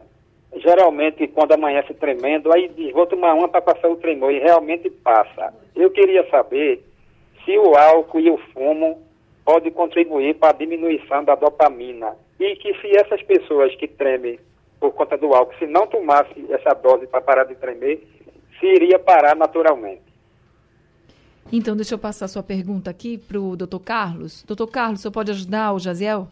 geralmente 0.55 1.27
quando 1.27 1.53
amanhece 1.53 1.93
tremendo, 1.95 2.53
aí 2.53 2.67
diz, 2.69 2.93
vou 2.93 3.07
tomar 3.07 3.33
uma 3.33 3.47
para 3.47 3.61
passar 3.61 3.89
o 3.89 3.95
tremor, 3.95 4.31
e 4.31 4.39
realmente 4.39 4.89
passa. 4.89 5.53
Eu 5.75 5.89
queria 5.89 6.29
saber 6.29 6.83
se 7.43 7.57
o 7.57 7.75
álcool 7.75 8.19
e 8.19 8.29
o 8.29 8.37
fumo 8.53 9.01
pode 9.43 9.71
contribuir 9.71 10.35
para 10.35 10.49
a 10.49 10.57
diminuição 10.57 11.23
da 11.23 11.35
dopamina 11.35 12.15
e 12.39 12.55
que 12.55 12.73
se 12.79 12.95
essas 12.95 13.21
pessoas 13.23 13.75
que 13.75 13.87
tremem 13.87 14.39
por 14.83 14.91
conta 14.91 15.17
do 15.17 15.33
álcool, 15.33 15.57
se 15.57 15.65
não 15.65 15.87
tomasse 15.87 16.45
essa 16.49 16.73
dose 16.73 17.07
para 17.07 17.21
parar 17.21 17.45
de 17.45 17.55
tremer, 17.55 18.05
se 18.59 18.65
iria 18.65 18.99
parar 18.99 19.33
naturalmente. 19.33 20.01
Então, 21.49 21.73
deixa 21.73 21.93
eu 21.93 21.97
passar 21.97 22.25
a 22.25 22.27
sua 22.27 22.43
pergunta 22.43 22.91
aqui 22.91 23.17
para 23.17 23.39
o 23.39 23.55
doutor 23.55 23.79
Carlos. 23.79 24.43
Doutor 24.45 24.67
Carlos, 24.67 24.99
você 24.99 25.09
pode 25.09 25.31
ajudar 25.31 25.71
o 25.71 25.79
Jaziel? 25.79 26.27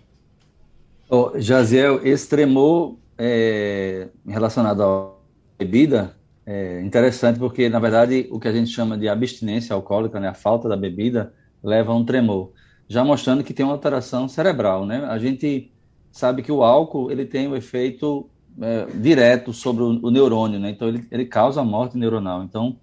Oh, 1.09 1.31
Jaziel, 1.35 2.05
esse 2.05 2.27
tremor 2.27 2.97
é, 3.17 4.09
relacionado 4.27 4.83
à 4.83 5.13
bebida, 5.57 6.13
é 6.45 6.81
interessante 6.81 7.39
porque, 7.39 7.69
na 7.69 7.79
verdade, 7.79 8.27
o 8.29 8.37
que 8.37 8.49
a 8.49 8.51
gente 8.51 8.69
chama 8.69 8.97
de 8.97 9.07
abstinência 9.07 9.73
alcoólica, 9.73 10.19
né, 10.19 10.27
a 10.27 10.33
falta 10.33 10.67
da 10.67 10.75
bebida, 10.75 11.33
leva 11.63 11.93
a 11.93 11.95
um 11.95 12.03
tremor, 12.03 12.51
já 12.89 13.01
mostrando 13.01 13.45
que 13.45 13.53
tem 13.53 13.65
uma 13.65 13.75
alteração 13.75 14.27
cerebral, 14.27 14.85
né? 14.85 15.05
A 15.05 15.17
gente 15.17 15.71
sabe 16.11 16.41
que 16.43 16.51
o 16.51 16.63
álcool, 16.63 17.09
ele 17.09 17.25
tem 17.25 17.47
um 17.47 17.55
efeito 17.55 18.29
é, 18.59 18.85
direto 18.95 19.53
sobre 19.53 19.83
o, 19.83 19.99
o, 20.01 20.11
neurônio, 20.11 20.59
né? 20.59 20.69
Então, 20.69 20.87
ele, 20.87 21.05
ele 21.11 21.25
causa 21.25 21.63
morte 21.63 21.97
neuronal. 21.97 22.43
Então, 22.43 22.77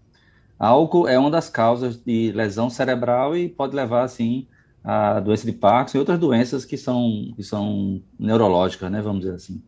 álcool 0.59 1.09
é 1.09 1.19
uma 1.19 1.31
das 1.31 1.49
causas 1.51 1.97
de 1.97 2.33
lesão 2.33 2.71
cerebral 2.71 3.37
e 3.37 3.49
pode 3.49 3.75
levar, 3.75 4.03
assim, 4.03 4.47
a 4.83 5.21
doença 5.21 5.45
de 5.45 5.53
Parkinson 5.53 5.99
e 5.99 6.01
outras 6.01 6.19
doenças 6.19 6.65
que 6.65 6.77
são, 6.77 7.33
que 7.37 7.43
são 7.43 8.01
neurológicas, 8.19 8.91
né? 8.91 9.03
Vamos 9.03 9.21
dizer 9.21 9.35
assim. 9.35 9.63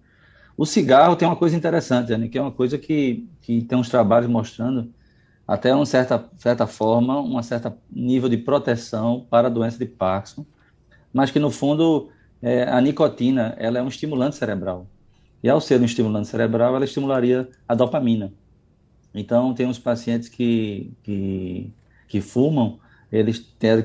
O 0.57 0.67
cigarro 0.67 1.17
tem 1.17 1.27
uma 1.27 1.37
coisa 1.37 1.57
interessante, 1.57 2.15
né, 2.15 2.29
que 2.29 2.37
é 2.37 2.43
uma 2.43 2.53
coisa 2.53 2.77
que, 2.77 3.27
que 3.41 3.63
tem 3.63 3.79
uns 3.79 3.89
trabalhos 3.89 4.29
mostrando 4.29 4.93
até 5.49 5.75
uma 5.75 5.87
certa, 5.87 6.23
certa 6.37 6.67
forma, 6.67 7.19
um 7.19 7.43
certo 7.43 7.73
nível 7.91 8.29
de 8.29 8.37
proteção 8.37 9.27
para 9.31 9.49
a 9.49 9.51
doença 9.51 9.79
de 9.79 9.87
Parkinson, 9.87 10.45
mas 11.13 11.31
que 11.31 11.39
no 11.39 11.51
fundo 11.51 12.11
é, 12.43 12.65
a 12.65 12.79
nicotina 12.81 13.55
ela 13.59 13.79
é 13.79 13.83
um 13.83 13.89
estimulante 13.89 14.37
cerebral. 14.37 14.87
E 15.43 15.49
ao 15.49 15.61
ser 15.61 15.81
um 15.81 15.85
estimulante 15.85 16.29
cerebral, 16.29 16.77
ela 16.77 16.85
estimularia 16.85 17.49
a 17.67 17.75
dopamina. 17.75 18.33
Então, 19.15 19.55
tem 19.55 19.67
uns 19.67 19.79
pacientes 19.79 20.29
que, 20.29 20.93
que, 21.03 21.73
que 22.07 22.21
fumam, 22.21 22.79
eles, 23.11 23.41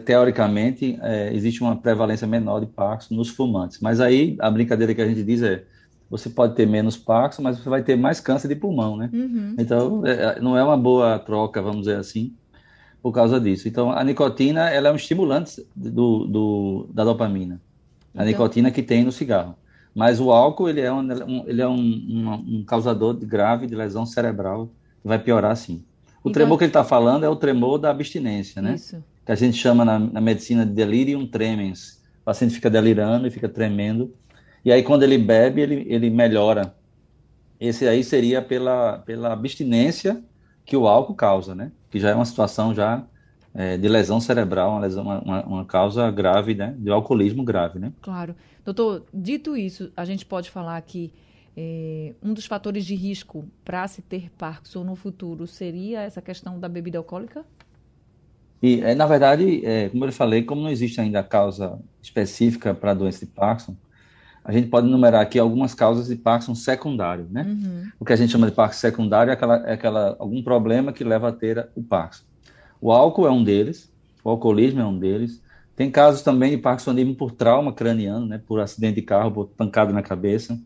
teoricamente, 0.05 0.99
é, 1.01 1.33
existe 1.33 1.61
uma 1.61 1.75
prevalência 1.75 2.27
menor 2.27 2.59
de 2.59 2.67
Parkinson 2.67 3.15
nos 3.15 3.29
fumantes. 3.29 3.79
Mas 3.79 3.99
aí, 3.99 4.35
a 4.39 4.51
brincadeira 4.51 4.93
que 4.93 5.01
a 5.01 5.07
gente 5.07 5.23
diz 5.23 5.41
é, 5.41 5.63
você 6.09 6.29
pode 6.29 6.55
ter 6.55 6.67
menos 6.67 6.95
Parkinson, 6.95 7.41
mas 7.41 7.57
você 7.57 7.67
vai 7.67 7.81
ter 7.81 7.95
mais 7.95 8.19
câncer 8.19 8.47
de 8.47 8.55
pulmão, 8.55 8.95
né? 8.95 9.09
Uhum. 9.11 9.55
Então, 9.57 10.05
é, 10.05 10.11
é, 10.11 10.39
não 10.39 10.55
é 10.55 10.63
uma 10.63 10.77
boa 10.77 11.17
troca, 11.17 11.61
vamos 11.61 11.81
dizer 11.81 11.97
assim, 11.97 12.33
por 13.01 13.11
causa 13.11 13.39
disso. 13.39 13.67
Então, 13.67 13.91
a 13.91 14.03
nicotina, 14.03 14.69
ela 14.69 14.89
é 14.89 14.91
um 14.91 14.95
estimulante 14.95 15.65
do, 15.75 16.27
do 16.27 16.89
da 16.93 17.03
dopamina. 17.03 17.59
A 18.13 18.17
então... 18.17 18.25
nicotina 18.25 18.69
que 18.69 18.83
tem 18.83 19.03
no 19.03 19.11
cigarro. 19.11 19.55
Mas 19.95 20.19
o 20.19 20.31
álcool, 20.31 20.67
ele 20.67 20.81
é 20.81 20.91
um, 20.91 21.47
ele 21.47 21.61
é 21.61 21.67
um, 21.67 21.79
um, 21.79 22.57
um 22.57 22.63
causador 22.65 23.17
de 23.17 23.25
grave 23.25 23.65
de 23.65 23.73
lesão 23.73 24.05
cerebral, 24.05 24.69
vai 25.03 25.17
piorar 25.17 25.55
sim. 25.55 25.83
O 26.17 26.29
então... 26.29 26.33
tremor 26.33 26.57
que 26.57 26.65
ele 26.65 26.69
está 26.69 26.83
falando 26.83 27.23
é 27.23 27.29
o 27.29 27.35
tremor 27.35 27.77
da 27.77 27.89
abstinência, 27.89 28.61
né? 28.61 28.75
Isso. 28.75 29.01
Que 29.25 29.31
a 29.31 29.35
gente 29.35 29.57
chama 29.57 29.85
na, 29.85 29.97
na 29.97 30.19
medicina 30.19 30.65
de 30.65 30.73
delirium 30.73 31.25
tremens. 31.25 32.03
O 32.21 32.25
paciente 32.25 32.53
fica 32.53 32.69
delirando 32.69 33.25
e 33.25 33.31
fica 33.31 33.47
tremendo 33.47 34.13
e 34.65 34.71
aí, 34.71 34.81
quando 34.81 35.03
ele 35.03 35.19
bebe, 35.19 35.61
ele, 35.61 35.85
ele 35.87 36.09
melhora. 36.09 36.75
Esse 37.59 37.87
aí 37.87 38.03
seria 38.03 38.41
pela, 38.41 38.97
pela 38.97 39.31
abstinência 39.31 40.23
que 40.65 40.75
o 40.75 40.87
álcool 40.87 41.13
causa, 41.13 41.53
né? 41.53 41.71
Que 41.91 41.99
já 41.99 42.09
é 42.09 42.15
uma 42.15 42.25
situação 42.25 42.73
já 42.73 43.05
é, 43.55 43.77
de 43.77 43.87
lesão 43.87 44.19
cerebral, 44.19 44.71
uma, 44.71 44.79
lesão, 44.81 45.03
uma, 45.03 45.45
uma, 45.45 45.65
causa 45.65 46.11
grave, 46.11 46.53
né? 46.53 46.75
De 46.77 46.91
alcoolismo 46.91 47.43
grave, 47.43 47.79
né? 47.79 47.93
Claro. 48.01 48.35
Doutor, 48.65 49.05
dito 49.13 49.55
isso, 49.55 49.91
a 49.95 50.03
gente 50.03 50.25
pode 50.25 50.51
falar 50.51 50.81
que 50.81 51.13
é, 51.55 52.13
um 52.21 52.33
dos 52.33 52.45
fatores 52.45 52.85
de 52.85 52.95
risco 52.95 53.45
para 53.63 53.87
se 53.87 54.01
ter 54.01 54.29
Parkinson 54.37 54.83
no 54.83 54.95
futuro 54.95 55.47
seria 55.47 56.01
essa 56.01 56.21
questão 56.21 56.59
da 56.59 56.67
bebida 56.67 56.97
alcoólica? 56.97 57.45
E, 58.61 58.81
é, 58.81 58.93
na 58.93 59.05
verdade, 59.05 59.65
é, 59.65 59.87
como 59.87 60.03
eu 60.03 60.11
falei, 60.11 60.43
como 60.43 60.61
não 60.61 60.69
existe 60.69 60.99
ainda 60.99 61.23
causa 61.23 61.79
específica 62.01 62.73
para 62.73 62.91
a 62.91 62.93
doença 62.93 63.25
de 63.25 63.31
Parkinson, 63.31 63.75
a 64.43 64.51
gente 64.51 64.67
pode 64.67 64.87
enumerar 64.87 65.21
aqui 65.21 65.39
algumas 65.39 65.73
causas 65.73 66.07
de 66.07 66.15
Parkinson 66.17 66.55
secundário, 66.55 67.27
né? 67.31 67.43
Uhum. 67.43 67.89
O 67.99 68.05
que 68.05 68.13
a 68.13 68.15
gente 68.15 68.31
chama 68.31 68.47
de 68.47 68.53
Parkinson 68.53 68.81
secundário 68.81 69.31
é, 69.31 69.33
aquela, 69.33 69.55
é 69.65 69.73
aquela, 69.73 70.15
algum 70.19 70.43
problema 70.43 70.91
que 70.91 71.03
leva 71.03 71.29
a 71.29 71.31
ter 71.31 71.69
o 71.73 71.81
Parkinson. 71.81 72.25
O 72.85 72.91
álcool 72.91 73.25
é 73.25 73.31
um 73.31 73.43
deles, 73.43 73.91
o 74.23 74.29
alcoolismo 74.29 74.79
é 74.79 74.85
um 74.85 74.95
deles. 74.95 75.41
Tem 75.75 75.89
casos 75.89 76.21
também 76.21 76.51
de 76.51 76.59
Parkinsonismo 76.59 77.15
por 77.15 77.31
trauma 77.31 77.73
craniano, 77.73 78.27
né? 78.27 78.37
Por 78.37 78.59
acidente 78.59 78.97
de 78.97 79.01
carro, 79.01 79.31
por 79.31 79.47
pancada 79.47 79.91
na 79.91 80.03
cabeça. 80.03 80.61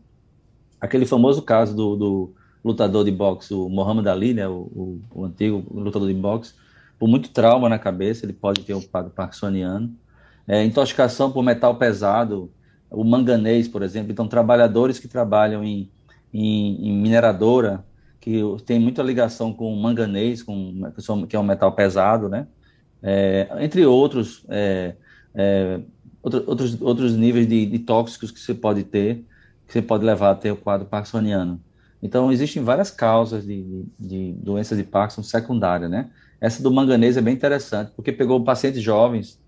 Aquele 0.78 1.06
famoso 1.06 1.40
caso 1.40 1.74
do, 1.74 1.96
do 1.96 2.34
lutador 2.62 3.06
de 3.06 3.10
boxe, 3.10 3.54
o 3.54 3.70
Muhammad 3.70 4.06
Ali, 4.06 4.34
né? 4.34 4.46
O, 4.46 5.00
o, 5.14 5.24
antigo 5.24 5.64
lutador 5.72 6.08
de 6.08 6.14
boxe, 6.14 6.52
por 6.98 7.08
muito 7.08 7.30
trauma 7.30 7.70
na 7.70 7.78
cabeça, 7.78 8.26
ele 8.26 8.34
pode 8.34 8.64
ter 8.64 8.74
um 8.74 8.82
quadro 8.82 9.10
parkinsoniano. 9.12 9.90
É, 10.46 10.62
intoxicação 10.62 11.32
por 11.32 11.42
metal 11.42 11.76
pesado, 11.76 12.52
o 12.90 13.02
manganês, 13.02 13.66
por 13.66 13.82
exemplo. 13.82 14.12
Então, 14.12 14.28
trabalhadores 14.28 14.98
que 14.98 15.08
trabalham 15.08 15.64
em, 15.64 15.90
em, 16.34 16.86
em 16.86 16.92
mineradora, 17.00 17.82
que 18.20 18.42
tem 18.66 18.78
muita 18.78 19.02
ligação 19.02 19.52
com 19.52 19.74
manganês, 19.74 20.42
com, 20.42 20.92
que 21.28 21.34
é 21.34 21.38
um 21.38 21.42
metal 21.42 21.72
pesado, 21.72 22.28
né? 22.28 22.46
É, 23.02 23.48
entre 23.60 23.86
outros, 23.86 24.44
é, 24.50 24.94
é, 25.34 25.80
outro, 26.22 26.44
outros, 26.46 26.82
outros 26.82 27.16
níveis 27.16 27.48
de, 27.48 27.64
de, 27.64 27.78
tóxicos 27.78 28.30
que 28.30 28.38
você 28.38 28.52
pode 28.52 28.84
ter, 28.84 29.24
que 29.66 29.72
você 29.72 29.80
pode 29.80 30.04
levar 30.04 30.32
a 30.32 30.34
ter 30.34 30.50
o 30.50 30.56
quadro 30.56 30.86
parkinsoniano. 30.86 31.58
Então, 32.02 32.30
existem 32.30 32.62
várias 32.62 32.90
causas 32.90 33.46
de, 33.46 33.62
de, 33.62 33.84
de 33.98 34.32
doenças 34.34 34.76
de 34.76 34.84
Parkinson 34.84 35.22
secundária, 35.22 35.88
né? 35.88 36.10
Essa 36.40 36.62
do 36.62 36.70
manganês 36.70 37.16
é 37.16 37.22
bem 37.22 37.34
interessante, 37.34 37.92
porque 37.94 38.12
pegou 38.12 38.42
pacientes 38.42 38.82
jovens 38.82 39.38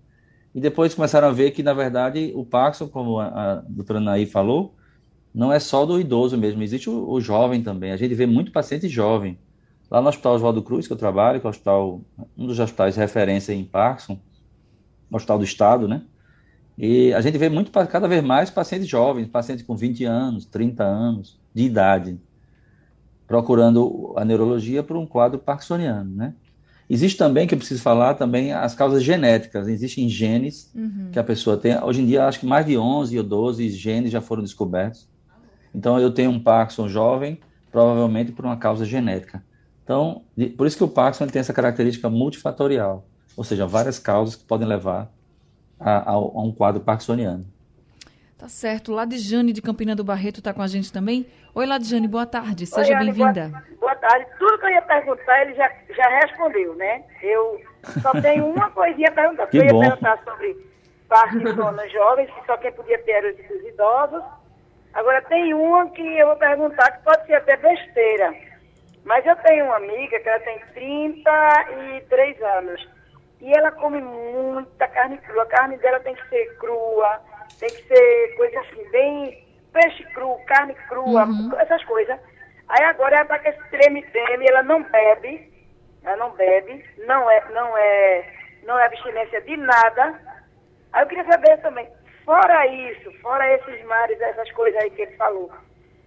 e 0.53 0.61
depois 0.61 0.93
começaram 0.93 1.27
a 1.27 1.31
ver 1.31 1.51
que, 1.51 1.63
na 1.63 1.73
verdade, 1.73 2.31
o 2.35 2.45
Parkinson, 2.45 2.87
como 2.87 3.19
a, 3.19 3.27
a 3.27 3.55
doutora 3.67 3.99
Naí 3.99 4.25
falou, 4.25 4.75
não 5.33 5.51
é 5.51 5.59
só 5.59 5.85
do 5.85 5.99
idoso 5.99 6.37
mesmo, 6.37 6.61
existe 6.61 6.89
o, 6.89 7.09
o 7.09 7.19
jovem 7.19 7.63
também. 7.63 7.91
A 7.91 7.97
gente 7.97 8.13
vê 8.13 8.25
muito 8.25 8.51
paciente 8.51 8.87
jovem. 8.87 9.37
Lá 9.89 10.01
no 10.01 10.09
Hospital 10.09 10.35
Oswaldo 10.35 10.61
Cruz, 10.61 10.87
que 10.87 10.93
eu 10.93 10.97
trabalho, 10.97 11.39
que 11.39 11.47
é 11.47 11.49
hospital, 11.49 12.01
um 12.37 12.47
dos 12.47 12.59
hospitais 12.59 12.95
de 12.95 12.99
referência 12.99 13.53
em 13.53 13.63
Parkinson, 13.63 14.19
Hospital 15.11 15.37
do 15.37 15.43
Estado, 15.43 15.87
né? 15.87 16.03
E 16.77 17.13
a 17.13 17.21
gente 17.21 17.37
vê 17.37 17.49
muito, 17.49 17.71
cada 17.71 18.07
vez 18.07 18.23
mais 18.23 18.49
pacientes 18.49 18.87
jovens, 18.87 19.27
pacientes 19.27 19.63
com 19.63 19.75
20 19.75 20.05
anos, 20.05 20.45
30 20.45 20.83
anos 20.83 21.39
de 21.53 21.63
idade, 21.63 22.19
procurando 23.27 24.13
a 24.17 24.25
neurologia 24.25 24.81
por 24.81 24.97
um 24.97 25.05
quadro 25.05 25.37
parkinsoniano, 25.37 26.09
né? 26.15 26.33
Existe 26.89 27.17
também, 27.17 27.47
que 27.47 27.53
eu 27.53 27.57
preciso 27.57 27.81
falar, 27.81 28.15
também 28.15 28.51
as 28.51 28.75
causas 28.75 29.03
genéticas. 29.03 29.67
Existem 29.67 30.09
genes 30.09 30.71
uhum. 30.75 31.09
que 31.11 31.17
a 31.17 31.23
pessoa 31.23 31.55
tem. 31.55 31.81
Hoje 31.81 32.01
em 32.01 32.05
dia, 32.05 32.25
acho 32.25 32.39
que 32.39 32.45
mais 32.45 32.65
de 32.65 32.77
11 32.77 33.17
ou 33.17 33.23
12 33.23 33.69
genes 33.69 34.11
já 34.11 34.19
foram 34.19 34.43
descobertos. 34.43 35.07
Então, 35.73 35.99
eu 35.99 36.13
tenho 36.13 36.31
um 36.31 36.39
Parkinson 36.39 36.87
jovem, 36.87 37.39
provavelmente 37.71 38.31
por 38.31 38.45
uma 38.45 38.57
causa 38.57 38.85
genética. 38.85 39.43
Então, 39.83 40.23
por 40.57 40.67
isso 40.67 40.77
que 40.77 40.83
o 40.83 40.87
Parkinson 40.87 41.27
tem 41.27 41.39
essa 41.39 41.53
característica 41.53 42.09
multifatorial, 42.09 43.05
ou 43.35 43.43
seja, 43.43 43.65
várias 43.65 43.99
causas 43.99 44.35
que 44.35 44.45
podem 44.45 44.67
levar 44.67 45.09
a, 45.79 46.11
a, 46.11 46.13
a 46.13 46.41
um 46.41 46.51
quadro 46.51 46.81
parkinsoniano. 46.81 47.45
Tá 48.37 48.47
certo. 48.47 48.91
Ladijane 48.91 49.53
de 49.53 49.61
Campina 49.61 49.95
do 49.95 50.03
Barreto 50.03 50.39
está 50.39 50.53
com 50.53 50.61
a 50.61 50.67
gente 50.67 50.91
também. 50.91 51.25
Oi, 51.55 51.65
Ladijane, 51.65 52.07
boa 52.07 52.25
tarde. 52.25 52.65
Seja 52.65 52.97
bem-vinda. 52.97 53.47
Boa, 53.47 53.63
boa, 53.79 53.95
tarde. 53.95 54.25
Tudo 54.37 54.59
que 54.59 54.65
eu 54.65 54.69
ia 54.69 54.81
perguntar, 54.81 55.41
ele 55.43 55.53
já, 55.53 55.71
já 55.95 56.09
respondeu, 56.19 56.75
né? 56.75 57.03
Eu 57.21 57.61
só 58.01 58.11
tenho 58.21 58.47
uma 58.47 58.69
coisinha 58.71 59.07
a 59.07 59.11
perguntar. 59.13 59.47
Que 59.47 59.57
eu 59.57 59.63
ia 59.63 59.79
perguntar 59.79 60.21
sobre 60.25 60.57
Parkinson 61.07 61.71
nos 61.71 61.91
jovens, 61.91 62.29
que 62.31 62.45
só 62.45 62.57
quem 62.57 62.71
podia 62.73 62.99
ter 63.03 63.11
era 63.11 63.33
os 63.33 63.65
idosos. 63.65 64.23
Agora, 64.93 65.21
tem 65.23 65.53
uma 65.53 65.89
que 65.89 66.17
eu 66.17 66.27
vou 66.27 66.35
perguntar, 66.35 66.91
que 66.91 67.03
pode 67.03 67.25
ser 67.25 67.35
até 67.35 67.57
besteira. 67.57 68.33
Mas 69.03 69.25
eu 69.25 69.35
tenho 69.37 69.65
uma 69.65 69.77
amiga 69.77 70.19
que 70.19 70.29
ela 70.29 70.39
tem 70.39 70.59
33 70.73 72.41
anos. 72.41 72.89
E 73.41 73.51
ela 73.51 73.71
come 73.71 74.01
muita 74.01 74.87
carne 74.87 75.17
crua. 75.17 75.43
A 75.43 75.47
carne 75.47 75.77
dela 75.77 75.99
tem 75.99 76.15
que 76.15 76.29
ser 76.29 76.57
crua, 76.57 77.19
tem 77.59 77.69
que 77.69 77.83
ser 77.87 78.35
coisa 78.37 78.59
assim, 78.61 78.89
bem 78.91 79.43
peixe 79.73 80.03
cru, 80.13 80.37
carne 80.45 80.75
crua, 80.87 81.25
uhum. 81.25 81.59
essas 81.59 81.83
coisas. 81.85 82.17
Aí 82.69 82.85
agora 82.85 83.17
ela 83.17 83.25
tá 83.25 83.39
com 83.39 83.49
esse 83.49 83.69
treme-treme, 83.69 84.47
ela 84.47 84.63
não 84.63 84.83
bebe, 84.83 85.51
ela 86.03 86.15
não 86.17 86.31
bebe, 86.31 86.85
não 87.05 87.29
é, 87.29 87.43
não 87.51 87.77
é, 87.77 88.25
não 88.63 88.79
é 88.79 88.85
abstinência 88.85 89.41
de 89.41 89.57
nada. 89.57 90.19
Aí 90.93 91.03
eu 91.03 91.07
queria 91.07 91.25
saber 91.25 91.57
também, 91.57 91.89
fora 92.25 92.67
isso, 92.67 93.11
fora 93.21 93.53
esses 93.53 93.85
mares, 93.85 94.19
essas 94.21 94.51
coisas 94.51 94.81
aí 94.81 94.89
que 94.91 95.01
ele 95.03 95.15
falou, 95.15 95.51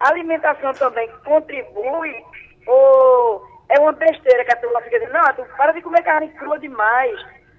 a 0.00 0.08
alimentação 0.08 0.72
também 0.74 1.08
contribui 1.24 2.24
ou 2.66 3.56
é 3.68 3.78
uma 3.80 3.92
besteira 3.92 4.44
que 4.44 4.52
a 4.52 4.56
turma 4.56 4.80
fica 4.82 4.98
dizendo, 4.98 5.14
não, 5.14 5.34
tu 5.34 5.44
para 5.56 5.72
de 5.72 5.82
comer 5.82 6.02
carne 6.02 6.28
crua 6.30 6.58
demais. 6.58 7.18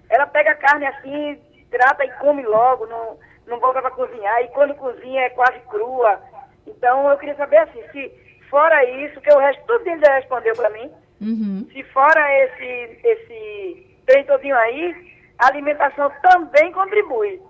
Ela 0.09 0.25
pega 0.25 0.51
a 0.51 0.55
carne 0.55 0.85
assim, 0.85 1.39
trata 1.69 2.05
e 2.05 2.11
come 2.13 2.43
logo, 2.43 2.85
não, 2.85 3.17
não 3.45 3.59
volta 3.59 3.81
para 3.81 3.91
cozinhar, 3.91 4.41
e 4.41 4.47
quando 4.49 4.75
cozinha 4.75 5.21
é 5.21 5.29
quase 5.29 5.59
crua. 5.69 6.21
Então 6.65 7.09
eu 7.09 7.17
queria 7.17 7.35
saber 7.35 7.57
assim, 7.57 7.81
se 7.91 8.11
fora 8.49 8.83
isso, 8.85 9.19
que 9.19 9.33
o 9.33 9.39
resto 9.39 9.61
tudo 9.67 9.87
ele 9.87 10.05
já 10.05 10.15
respondeu 10.15 10.55
para 10.55 10.69
mim, 10.69 10.89
uhum. 11.21 11.67
se 11.71 11.83
fora 11.85 12.43
esse, 12.43 12.99
esse 13.03 13.97
trem 14.05 14.23
todinho 14.23 14.55
aí, 14.55 15.17
a 15.39 15.47
alimentação 15.47 16.11
também 16.21 16.71
contribui. 16.71 17.41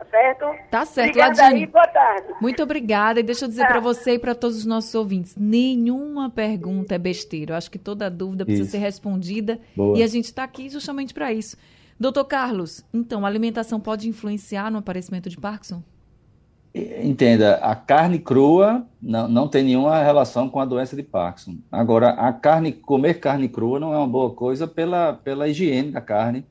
Tá 0.00 0.06
certo? 0.06 0.44
Tá 0.70 0.84
certo, 0.86 1.10
Obrigada 1.10 1.42
Aí, 1.44 1.66
boa 1.66 1.86
tarde. 1.86 2.34
Muito 2.40 2.62
obrigada. 2.62 3.20
E 3.20 3.22
deixa 3.22 3.44
eu 3.44 3.48
dizer 3.48 3.66
para 3.66 3.80
você 3.80 4.14
e 4.14 4.18
para 4.18 4.34
todos 4.34 4.56
os 4.56 4.64
nossos 4.64 4.94
ouvintes: 4.94 5.36
nenhuma 5.36 6.30
pergunta 6.30 6.94
é 6.94 6.98
besteira. 6.98 7.52
Eu 7.52 7.56
acho 7.56 7.70
que 7.70 7.78
toda 7.78 8.08
dúvida 8.08 8.46
precisa 8.46 8.62
isso. 8.62 8.72
ser 8.72 8.78
respondida. 8.78 9.60
Boa. 9.76 9.98
E 9.98 10.02
a 10.02 10.06
gente 10.06 10.24
está 10.24 10.44
aqui 10.44 10.70
justamente 10.70 11.12
para 11.12 11.32
isso. 11.32 11.56
Doutor 11.98 12.24
Carlos, 12.24 12.82
então, 12.94 13.26
a 13.26 13.28
alimentação 13.28 13.78
pode 13.78 14.08
influenciar 14.08 14.70
no 14.70 14.78
aparecimento 14.78 15.28
de 15.28 15.36
Parkinson? 15.36 15.82
Entenda, 16.74 17.56
a 17.56 17.74
carne 17.74 18.18
crua 18.18 18.86
não, 19.02 19.28
não 19.28 19.48
tem 19.48 19.64
nenhuma 19.64 20.02
relação 20.02 20.48
com 20.48 20.60
a 20.60 20.64
doença 20.64 20.96
de 20.96 21.02
Parkinson. 21.02 21.56
Agora, 21.70 22.10
a 22.10 22.32
carne, 22.32 22.72
comer 22.72 23.20
carne 23.20 23.50
crua 23.50 23.78
não 23.78 23.92
é 23.92 23.98
uma 23.98 24.08
boa 24.08 24.30
coisa 24.30 24.66
pela, 24.66 25.12
pela 25.12 25.46
higiene 25.46 25.90
da 25.90 26.00
carne. 26.00 26.46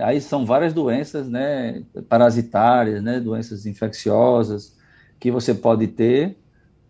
Aí 0.00 0.20
são 0.20 0.44
várias 0.44 0.72
doenças, 0.72 1.28
né, 1.28 1.82
parasitárias, 2.08 3.02
né, 3.02 3.20
doenças 3.20 3.66
infecciosas 3.66 4.76
que 5.20 5.30
você 5.30 5.54
pode 5.54 5.86
ter 5.88 6.36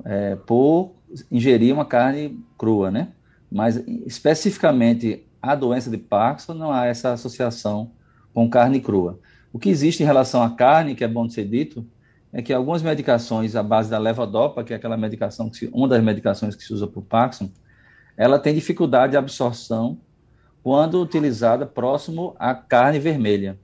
é, 0.04 0.36
por 0.36 0.94
ingerir 1.30 1.72
uma 1.72 1.84
carne 1.84 2.42
crua, 2.58 2.90
né? 2.90 3.08
Mas 3.50 3.76
especificamente 4.06 5.26
a 5.40 5.54
doença 5.54 5.90
de 5.90 5.98
Parkinson 5.98 6.54
não 6.54 6.72
há 6.72 6.86
essa 6.86 7.12
associação 7.12 7.92
com 8.32 8.48
carne 8.48 8.80
crua. 8.80 9.20
O 9.52 9.58
que 9.58 9.68
existe 9.68 10.02
em 10.02 10.06
relação 10.06 10.42
à 10.42 10.50
carne, 10.50 10.94
que 10.94 11.04
é 11.04 11.08
bom 11.08 11.26
de 11.26 11.34
ser 11.34 11.46
dito, 11.46 11.86
é 12.32 12.42
que 12.42 12.52
algumas 12.52 12.82
medicações 12.82 13.54
à 13.54 13.62
base 13.62 13.88
da 13.88 13.98
levodopa, 13.98 14.64
que 14.64 14.72
é 14.72 14.76
aquela 14.76 14.96
medicação 14.96 15.48
que 15.48 15.56
se, 15.58 15.70
uma 15.72 15.86
das 15.86 16.02
medicações 16.02 16.56
que 16.56 16.64
se 16.64 16.72
usa 16.72 16.86
para 16.86 16.98
o 16.98 17.02
Parkinson, 17.02 17.48
ela 18.16 18.38
tem 18.38 18.54
dificuldade 18.54 19.12
de 19.12 19.16
absorção 19.16 19.98
quando 20.64 21.02
utilizada 21.02 21.66
próximo 21.66 22.34
à 22.38 22.54
carne 22.54 22.98
vermelha. 22.98 23.60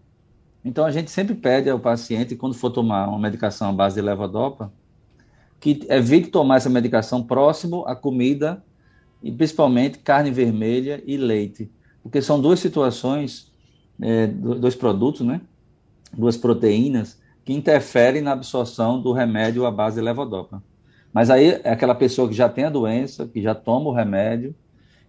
Então 0.62 0.84
a 0.84 0.90
gente 0.90 1.10
sempre 1.10 1.34
pede 1.34 1.70
ao 1.70 1.80
paciente 1.80 2.36
quando 2.36 2.54
for 2.54 2.68
tomar 2.68 3.08
uma 3.08 3.18
medicação 3.18 3.70
à 3.70 3.72
base 3.72 3.94
de 3.94 4.02
levodopa 4.02 4.70
que 5.58 5.80
evite 5.88 6.28
tomar 6.28 6.58
essa 6.58 6.68
medicação 6.68 7.22
próximo 7.22 7.86
à 7.86 7.96
comida 7.96 8.62
e 9.22 9.32
principalmente 9.32 9.98
carne 9.98 10.30
vermelha 10.30 11.02
e 11.06 11.16
leite, 11.16 11.70
porque 12.02 12.20
são 12.20 12.38
duas 12.38 12.60
situações, 12.60 13.50
é, 14.00 14.26
dois 14.26 14.74
produtos, 14.74 15.22
né? 15.22 15.40
Duas 16.12 16.36
proteínas 16.36 17.18
que 17.46 17.52
interferem 17.54 18.20
na 18.20 18.32
absorção 18.32 19.00
do 19.00 19.12
remédio 19.12 19.64
à 19.64 19.70
base 19.70 19.96
de 19.96 20.02
levodopa. 20.02 20.62
Mas 21.12 21.30
aí 21.30 21.60
é 21.64 21.70
aquela 21.70 21.94
pessoa 21.94 22.28
que 22.28 22.34
já 22.34 22.48
tem 22.48 22.64
a 22.64 22.70
doença, 22.70 23.26
que 23.26 23.40
já 23.40 23.54
toma 23.54 23.88
o 23.88 23.92
remédio 23.94 24.54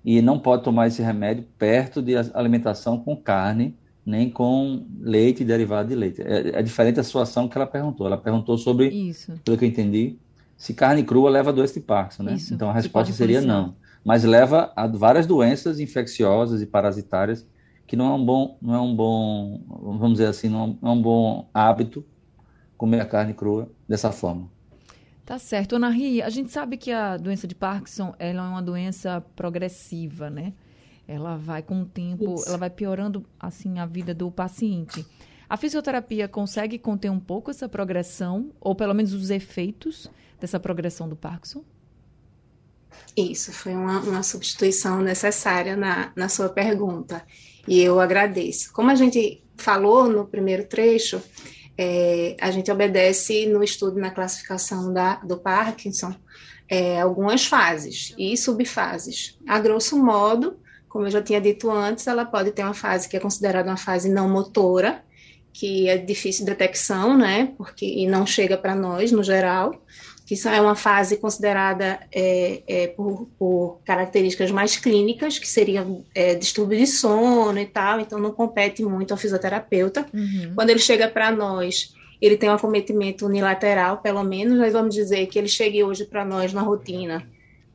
e 0.04 0.22
não 0.22 0.40
pode 0.40 0.64
tomar 0.64 0.88
esse 0.88 1.02
remédio 1.02 1.46
perto 1.58 2.02
de 2.02 2.16
alimentação 2.34 3.00
com 3.00 3.16
carne, 3.16 3.78
nem 4.06 4.30
com 4.30 4.86
leite 5.00 5.44
e 5.44 5.46
derivado 5.46 5.90
de 5.90 5.96
leite. 5.96 6.22
É, 6.22 6.60
é 6.60 6.64
diferente 6.64 7.00
a 7.00 7.04
situação 7.04 7.48
que 7.48 7.58
ela 7.58 7.68
perguntou. 7.68 8.08
Ela 8.08 8.18
perguntou 8.18 8.58
sobre, 8.58 8.90
Isso. 8.90 9.34
pelo 9.46 9.58
que 9.58 9.66
eu 9.66 9.70
entendi, 9.70 10.18
se 10.58 10.74
carne 10.74 11.04
crua 11.04 11.30
leva 11.30 11.50
a 11.50 11.54
doença 11.54 11.76
de 11.76 11.82
Parkinson, 11.82 12.24
né? 12.24 12.34
Isso. 12.34 12.54
Então 12.54 12.70
a 12.70 12.74
resposta 12.74 13.14
seria 13.14 13.42
não 13.42 13.76
mas 14.04 14.24
leva 14.24 14.72
a 14.76 14.88
várias 14.88 15.28
doenças 15.28 15.80
infecciosas 15.80 16.62
e 16.62 16.66
parasitárias 16.66 17.48
que 17.86 17.96
não 17.96 18.06
é 18.12 18.14
um 18.14 18.26
bom, 18.26 18.58
não 18.62 18.74
é 18.74 18.80
um 18.80 18.96
bom, 18.96 19.62
vamos 19.68 20.14
dizer 20.14 20.28
assim, 20.28 20.48
não 20.48 20.78
é 20.82 20.90
um 20.90 21.02
bom 21.02 21.50
hábito 21.54 22.06
comer 22.78 23.02
a 23.02 23.06
carne 23.06 23.34
crua 23.34 23.70
dessa 23.88 24.12
forma. 24.12 24.50
Tá 25.32 25.40
certo. 25.40 25.78
Ana 25.78 25.88
Ri, 25.88 26.22
a 26.22 26.30
gente 26.30 26.52
sabe 26.52 26.76
que 26.76 26.92
a 26.92 27.16
doença 27.16 27.48
de 27.48 27.56
Parkinson 27.56 28.14
ela 28.20 28.46
é 28.46 28.50
uma 28.50 28.62
doença 28.62 29.24
progressiva, 29.34 30.30
né? 30.30 30.52
Ela 31.08 31.38
vai 31.38 31.64
com 31.64 31.84
o 31.84 31.86
tempo, 31.86 32.36
Isso. 32.36 32.50
ela 32.50 32.58
vai 32.58 32.70
piorando 32.70 33.26
assim 33.40 33.80
a 33.80 33.86
vida 33.86 34.14
do 34.14 34.30
paciente. 34.30 35.06
A 35.48 35.56
fisioterapia 35.56 36.28
consegue 36.28 36.78
conter 36.78 37.10
um 37.10 37.18
pouco 37.18 37.50
essa 37.50 37.70
progressão, 37.70 38.52
ou 38.60 38.76
pelo 38.76 38.94
menos 38.94 39.14
os 39.14 39.30
efeitos 39.30 40.12
dessa 40.38 40.60
progressão 40.60 41.08
do 41.08 41.16
Parkinson? 41.16 41.64
Isso, 43.16 43.54
foi 43.54 43.74
uma, 43.74 44.02
uma 44.02 44.24
substituição 44.24 45.00
necessária 45.00 45.78
na, 45.78 46.12
na 46.14 46.28
sua 46.28 46.50
pergunta. 46.50 47.26
E 47.66 47.80
eu 47.80 48.02
agradeço. 48.02 48.74
Como 48.74 48.92
a 48.92 48.96
gente 48.96 49.42
falou 49.56 50.10
no 50.10 50.26
primeiro 50.26 50.66
trecho, 50.66 51.24
é, 51.78 52.36
a 52.40 52.52
gente 52.52 52.72
obedece 52.72 53.46
no 53.48 53.64
estudo 53.64 54.00
na 54.00 54.12
classificação 54.12 54.94
da, 54.94 55.16
do 55.16 55.38
Parkinson 55.38 56.14
é, 56.70 57.02
algumas 57.02 57.46
fases 57.46 58.14
e 58.18 58.38
subfases. 58.38 59.38
A 59.48 59.60
grosso 59.60 60.02
modo, 60.02 60.58
como 60.88 61.06
eu 61.06 61.12
já 61.12 61.22
tinha 61.22 61.42
dito 61.42 61.70
antes, 61.70 62.08
ela 62.08 62.26
pode 62.26 62.52
ter 62.52 62.64
uma 62.64 62.74
fase 62.74 63.10
que 63.10 63.18
é 63.18 63.20
considerada 63.20 63.70
uma 63.70 63.78
fase 63.78 64.10
não 64.10 64.30
motora, 64.30 65.04
que 65.54 65.90
é 65.90 65.98
difícil 65.98 66.46
de 66.46 66.52
detecção, 66.52 67.18
né? 67.18 67.54
Porque 67.58 67.86
e 67.86 68.08
não 68.08 68.26
chega 68.26 68.58
para 68.58 68.74
nós 68.74 69.12
no 69.12 69.22
geral 69.22 69.82
que 70.32 70.48
é 70.48 70.62
uma 70.62 70.76
fase 70.76 71.18
considerada 71.18 72.00
é, 72.10 72.62
é, 72.66 72.88
por, 72.88 73.28
por, 73.38 73.80
características 73.84 74.50
mais 74.50 74.78
clínicas, 74.78 75.38
que 75.38 75.46
seriam 75.46 76.06
é, 76.16 76.36
distúrbio 76.36 76.78
de 76.80 76.88
sono 76.88 77.60
e 77.60 77.66
tal, 77.66 78.00
então 78.00 78.18
não 78.18 78.32
compete 78.32 78.82
muito 78.82 79.12
ao 79.12 79.18
fisioterapeuta. 79.18 80.06
Uhum. 80.14 80.54
Quando 80.56 80.70
ele 80.70 80.80
chega 80.80 81.10
para 81.10 81.32
nós, 81.32 81.94
ele 82.22 82.38
tem 82.38 82.50
um 82.50 82.54
acometimento 82.54 83.26
unilateral, 83.26 83.98
pelo 83.98 84.24
menos, 84.24 84.58
nós 84.58 84.72
vamos 84.72 84.96
dizer 84.96 85.26
que 85.26 85.38
ele 85.38 85.50
chegue 85.50 85.84
hoje 85.84 86.06
para 86.06 86.24
nós 86.24 86.54
na 86.54 86.62
rotina 86.62 87.28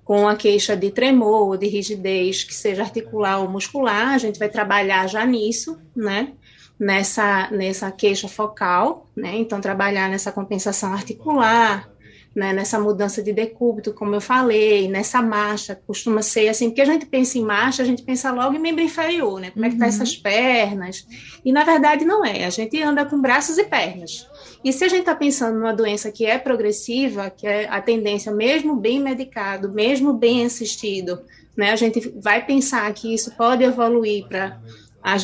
com 0.02 0.26
a 0.26 0.34
queixa 0.34 0.74
de 0.74 0.90
tremor 0.90 1.48
ou 1.48 1.56
de 1.58 1.66
rigidez, 1.66 2.42
que 2.42 2.54
seja 2.54 2.84
articular 2.84 3.38
ou 3.38 3.50
muscular, 3.50 4.14
a 4.14 4.18
gente 4.18 4.38
vai 4.38 4.48
trabalhar 4.48 5.06
já 5.08 5.26
nisso, 5.26 5.78
né? 5.94 6.32
Nessa, 6.78 7.50
nessa 7.50 7.90
queixa 7.90 8.28
focal, 8.28 9.06
né? 9.14 9.36
Então, 9.36 9.60
trabalhar 9.60 10.08
nessa 10.08 10.30
compensação 10.30 10.92
articular, 10.92 11.90
né, 12.36 12.52
nessa 12.52 12.78
mudança 12.78 13.22
de 13.22 13.32
decúbito, 13.32 13.94
como 13.94 14.14
eu 14.14 14.20
falei, 14.20 14.88
nessa 14.88 15.22
marcha, 15.22 15.74
costuma 15.86 16.20
ser 16.20 16.48
assim, 16.48 16.68
porque 16.68 16.82
a 16.82 16.84
gente 16.84 17.06
pensa 17.06 17.38
em 17.38 17.42
marcha, 17.42 17.82
a 17.82 17.86
gente 17.86 18.02
pensa 18.02 18.30
logo 18.30 18.54
em 18.54 18.58
membro 18.58 18.84
inferior, 18.84 19.40
né? 19.40 19.50
Como 19.52 19.64
é 19.64 19.70
que 19.70 19.76
tá 19.76 19.86
uhum. 19.86 19.88
essas 19.88 20.14
pernas? 20.14 21.06
E 21.42 21.50
na 21.50 21.64
verdade 21.64 22.04
não 22.04 22.22
é, 22.22 22.44
a 22.44 22.50
gente 22.50 22.80
anda 22.82 23.06
com 23.06 23.18
braços 23.18 23.56
e 23.56 23.64
pernas. 23.64 24.28
E 24.62 24.70
se 24.70 24.84
a 24.84 24.88
gente 24.88 25.00
está 25.00 25.14
pensando 25.14 25.58
numa 25.58 25.72
doença 25.72 26.12
que 26.12 26.26
é 26.26 26.36
progressiva, 26.36 27.30
que 27.30 27.46
é 27.46 27.66
a 27.70 27.80
tendência, 27.80 28.30
mesmo 28.30 28.76
bem 28.76 29.00
medicado, 29.00 29.72
mesmo 29.72 30.12
bem 30.12 30.44
assistido, 30.44 31.18
né, 31.56 31.70
a 31.70 31.76
gente 31.76 32.12
vai 32.20 32.44
pensar 32.44 32.92
que 32.92 33.14
isso 33.14 33.34
pode 33.34 33.64
evoluir 33.64 34.26
para 34.26 34.60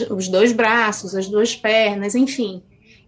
os 0.08 0.28
dois 0.28 0.50
braços, 0.52 1.14
as 1.14 1.28
duas 1.28 1.54
pernas, 1.54 2.14
enfim. 2.14 2.62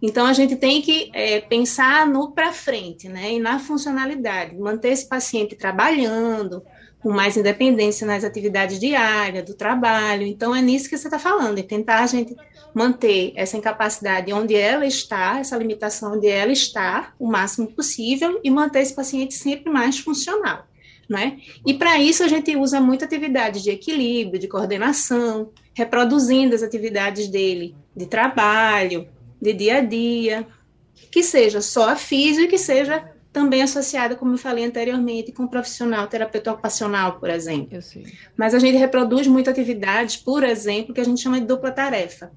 Então, 0.05 0.27
a 0.27 0.33
gente 0.33 0.55
tem 0.55 0.83
que 0.83 1.09
é, 1.13 1.41
pensar 1.41 2.05
no 2.05 2.31
para 2.31 2.53
frente, 2.53 3.09
né, 3.09 3.33
e 3.33 3.39
na 3.39 3.57
funcionalidade, 3.57 4.55
manter 4.55 4.89
esse 4.89 5.09
paciente 5.09 5.55
trabalhando, 5.55 6.61
com 6.99 7.11
mais 7.11 7.35
independência 7.35 8.05
nas 8.05 8.23
atividades 8.23 8.79
diárias, 8.79 9.43
do 9.43 9.55
trabalho. 9.55 10.21
Então, 10.21 10.55
é 10.55 10.61
nisso 10.61 10.87
que 10.87 10.95
você 10.95 11.07
está 11.07 11.17
falando, 11.17 11.57
é 11.57 11.63
tentar 11.63 12.03
a 12.03 12.05
gente 12.05 12.35
manter 12.71 13.33
essa 13.35 13.57
incapacidade 13.57 14.31
onde 14.31 14.53
ela 14.53 14.85
está, 14.85 15.39
essa 15.39 15.57
limitação 15.57 16.13
onde 16.13 16.27
ela 16.27 16.51
está, 16.51 17.11
o 17.17 17.25
máximo 17.25 17.65
possível, 17.73 18.39
e 18.43 18.51
manter 18.51 18.81
esse 18.81 18.93
paciente 18.93 19.33
sempre 19.33 19.71
mais 19.71 19.97
funcional. 19.97 20.67
Né? 21.09 21.39
E 21.65 21.73
para 21.73 21.99
isso 21.99 22.23
a 22.23 22.27
gente 22.27 22.55
usa 22.55 22.79
muito 22.79 23.05
atividades 23.05 23.63
de 23.63 23.71
equilíbrio, 23.71 24.39
de 24.39 24.47
coordenação, 24.47 25.49
reproduzindo 25.73 26.53
as 26.53 26.61
atividades 26.61 27.27
dele 27.27 27.75
de 27.95 28.05
trabalho, 28.05 29.07
de 29.45 29.53
dia 29.53 29.77
a 29.77 29.81
dia, 29.81 30.47
que 31.11 31.21
seja 31.21 31.61
só 31.61 31.89
a 31.89 31.95
física 31.95 32.45
e 32.45 32.47
que 32.47 32.57
seja 32.57 33.11
também 33.31 33.61
associada, 33.61 34.15
como 34.15 34.33
eu 34.33 34.37
falei 34.37 34.63
anteriormente, 34.63 35.31
com 35.31 35.45
profissional, 35.45 36.07
terapeuta 36.07 36.53
ocupacional, 36.53 37.19
por 37.19 37.29
exemplo. 37.29 37.77
Mas 38.37 38.53
a 38.53 38.59
gente 38.59 38.77
reproduz 38.77 39.27
muitas 39.27 39.51
atividades, 39.51 40.15
por 40.15 40.43
exemplo, 40.43 40.93
que 40.93 41.01
a 41.01 41.03
gente 41.03 41.21
chama 41.21 41.39
de 41.39 41.45
dupla 41.45 41.69
tarefa. 41.69 42.31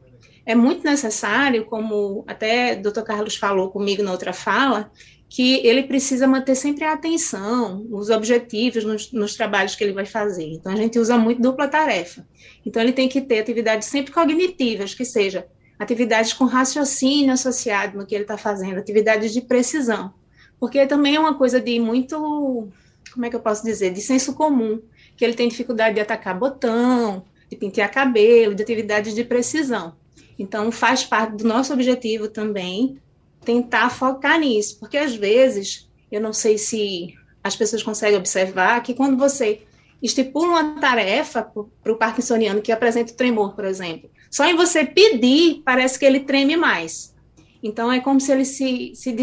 É 0.45 0.57
muito 0.57 0.85
necessário, 0.85 1.67
como 1.67 2.25
até 2.27 2.75
o 2.75 2.83
Dr. 2.83 3.03
Carlos 3.03 3.37
falou 3.37 3.71
comigo 3.71 4.03
na 4.03 4.11
outra 4.11 4.33
fala, 4.33 4.91
que 5.29 5.65
ele 5.65 5.85
precisa 5.85 6.27
manter 6.27 6.55
sempre 6.55 6.85
a 6.85 6.95
atenção, 6.95 7.87
os 7.91 8.11
objetivos 8.11 8.83
nos, 8.83 9.13
nos, 9.13 9.37
trabalhos 9.37 9.77
que 9.77 9.85
ele 9.85 9.93
vai 9.93 10.07
fazer. 10.07 10.47
Então, 10.47 10.73
a 10.73 10.77
gente 10.77 10.99
usa 10.99 11.17
muito 11.17 11.41
dupla 11.41 11.69
tarefa. 11.69 12.27
Então, 12.65 12.83
ele 12.83 12.93
tem 12.93 13.09
que 13.09 13.21
ter 13.21 13.39
atividades 13.39 13.87
sempre 13.87 14.11
cognitivas, 14.11 14.95
que 14.95 15.05
seja 15.05 15.47
atividades 15.79 16.33
com 16.33 16.45
raciocínio 16.45 17.33
associado 17.33 17.97
no 17.97 18.07
que 18.07 18.15
ele 18.15 18.25
está 18.25 18.37
fazendo, 18.37 18.79
atividades 18.79 19.33
de 19.33 19.41
precisão 19.41 20.13
porque 20.59 20.87
também 20.87 21.15
é 21.15 21.21
uma 21.21 21.35
coisa 21.35 21.61
de 21.61 21.79
muito, 21.79 22.69
como 23.13 23.27
é 23.27 23.31
que 23.31 23.37
eu 23.37 23.41
posso 23.41 23.65
dizer, 23.65 23.93
de 23.93 24.01
senso 24.01 24.35
comum, 24.35 24.81
que 25.17 25.25
ele 25.25 25.35
tem 25.35 25.49
dificuldade 25.49 25.95
de 25.95 26.01
atacar 26.01 26.39
botão, 26.39 27.25
de 27.49 27.57
pentear 27.57 27.93
cabelo, 27.93 28.55
de 28.55 28.63
atividades 28.63 29.15
de 29.15 29.25
precisão. 29.25 29.95
Então, 30.39 30.71
faz 30.71 31.05
parte 31.05 31.37
do 31.37 31.45
nosso 31.45 31.73
objetivo 31.73 32.29
também 32.29 32.99
tentar 33.45 33.91
focar 33.91 34.39
nisso, 34.39 34.79
porque 34.79 34.99
às 34.99 35.15
vezes, 35.15 35.89
eu 36.11 36.21
não 36.21 36.33
sei 36.33 36.59
se 36.59 37.15
as 37.43 37.57
pessoas 37.57 37.83
conseguem 37.83 38.19
observar 38.19 38.83
que 38.83 38.95
quando 38.95 39.17
você 39.17 39.63
estipula 40.03 40.49
uma 40.49 40.81
tarefa 40.81 41.43
para 41.43 41.93
o 41.93 41.97
parkinsoniano 41.97 42.61
que 42.61 42.71
apresenta 42.71 43.13
o 43.13 43.17
tremor, 43.17 43.55
por 43.55 43.65
exemplo, 43.65 44.11
só 44.31 44.45
em 44.45 44.57
você 44.57 44.85
pedir, 44.85 45.63
parece 45.65 45.99
que 45.99 46.05
ele 46.05 46.21
treme 46.21 46.57
mais. 46.57 47.15
Então, 47.63 47.91
é 47.91 48.01
como 48.01 48.21
se 48.21 48.31
ele 48.31 48.45
se, 48.45 48.93
se 48.95 49.15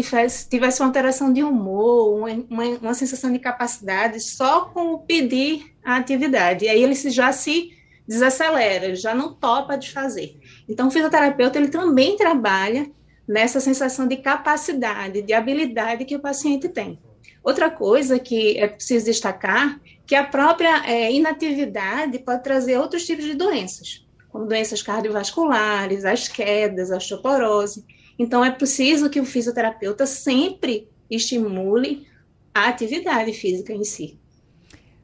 tivesse 0.50 0.80
uma 0.80 0.88
alteração 0.88 1.32
de 1.32 1.42
humor, 1.42 2.14
uma, 2.48 2.64
uma, 2.82 2.94
sensação 2.94 3.32
de 3.32 3.38
capacidade 3.38 4.20
só 4.20 4.66
com 4.66 4.92
o 4.92 4.98
pedir 4.98 5.74
a 5.82 5.96
atividade. 5.96 6.66
E 6.66 6.68
aí 6.68 6.82
ele 6.82 6.94
se, 6.94 7.08
já 7.10 7.32
se 7.32 7.70
desacelera, 8.06 8.86
ele 8.86 8.96
já 8.96 9.14
não 9.14 9.32
topa 9.32 9.76
de 9.76 9.90
fazer. 9.90 10.38
Então, 10.68 10.88
o 10.88 10.90
fisioterapeuta 10.90 11.58
ele 11.58 11.68
também 11.68 12.16
trabalha 12.16 12.90
nessa 13.26 13.58
sensação 13.58 14.06
de 14.06 14.16
capacidade, 14.16 15.22
de 15.22 15.32
habilidade 15.32 16.04
que 16.04 16.14
o 16.14 16.20
paciente 16.20 16.68
tem. 16.68 16.98
Outra 17.42 17.70
coisa 17.70 18.18
que 18.18 18.58
é 18.58 18.68
preciso 18.68 19.06
destacar, 19.06 19.80
que 20.06 20.14
a 20.14 20.24
própria 20.24 20.84
é, 20.86 21.12
inatividade 21.12 22.18
pode 22.18 22.42
trazer 22.42 22.78
outros 22.78 23.04
tipos 23.04 23.24
de 23.24 23.34
doenças, 23.34 24.05
como 24.36 24.46
doenças 24.46 24.82
cardiovasculares, 24.82 26.04
as 26.04 26.28
quedas, 26.28 26.92
a 26.92 26.98
osteoporose. 26.98 27.82
Então, 28.18 28.44
é 28.44 28.50
preciso 28.50 29.08
que 29.08 29.18
o 29.18 29.24
fisioterapeuta 29.24 30.04
sempre 30.04 30.90
estimule 31.10 32.06
a 32.54 32.68
atividade 32.68 33.32
física 33.32 33.72
em 33.72 33.82
si. 33.82 34.20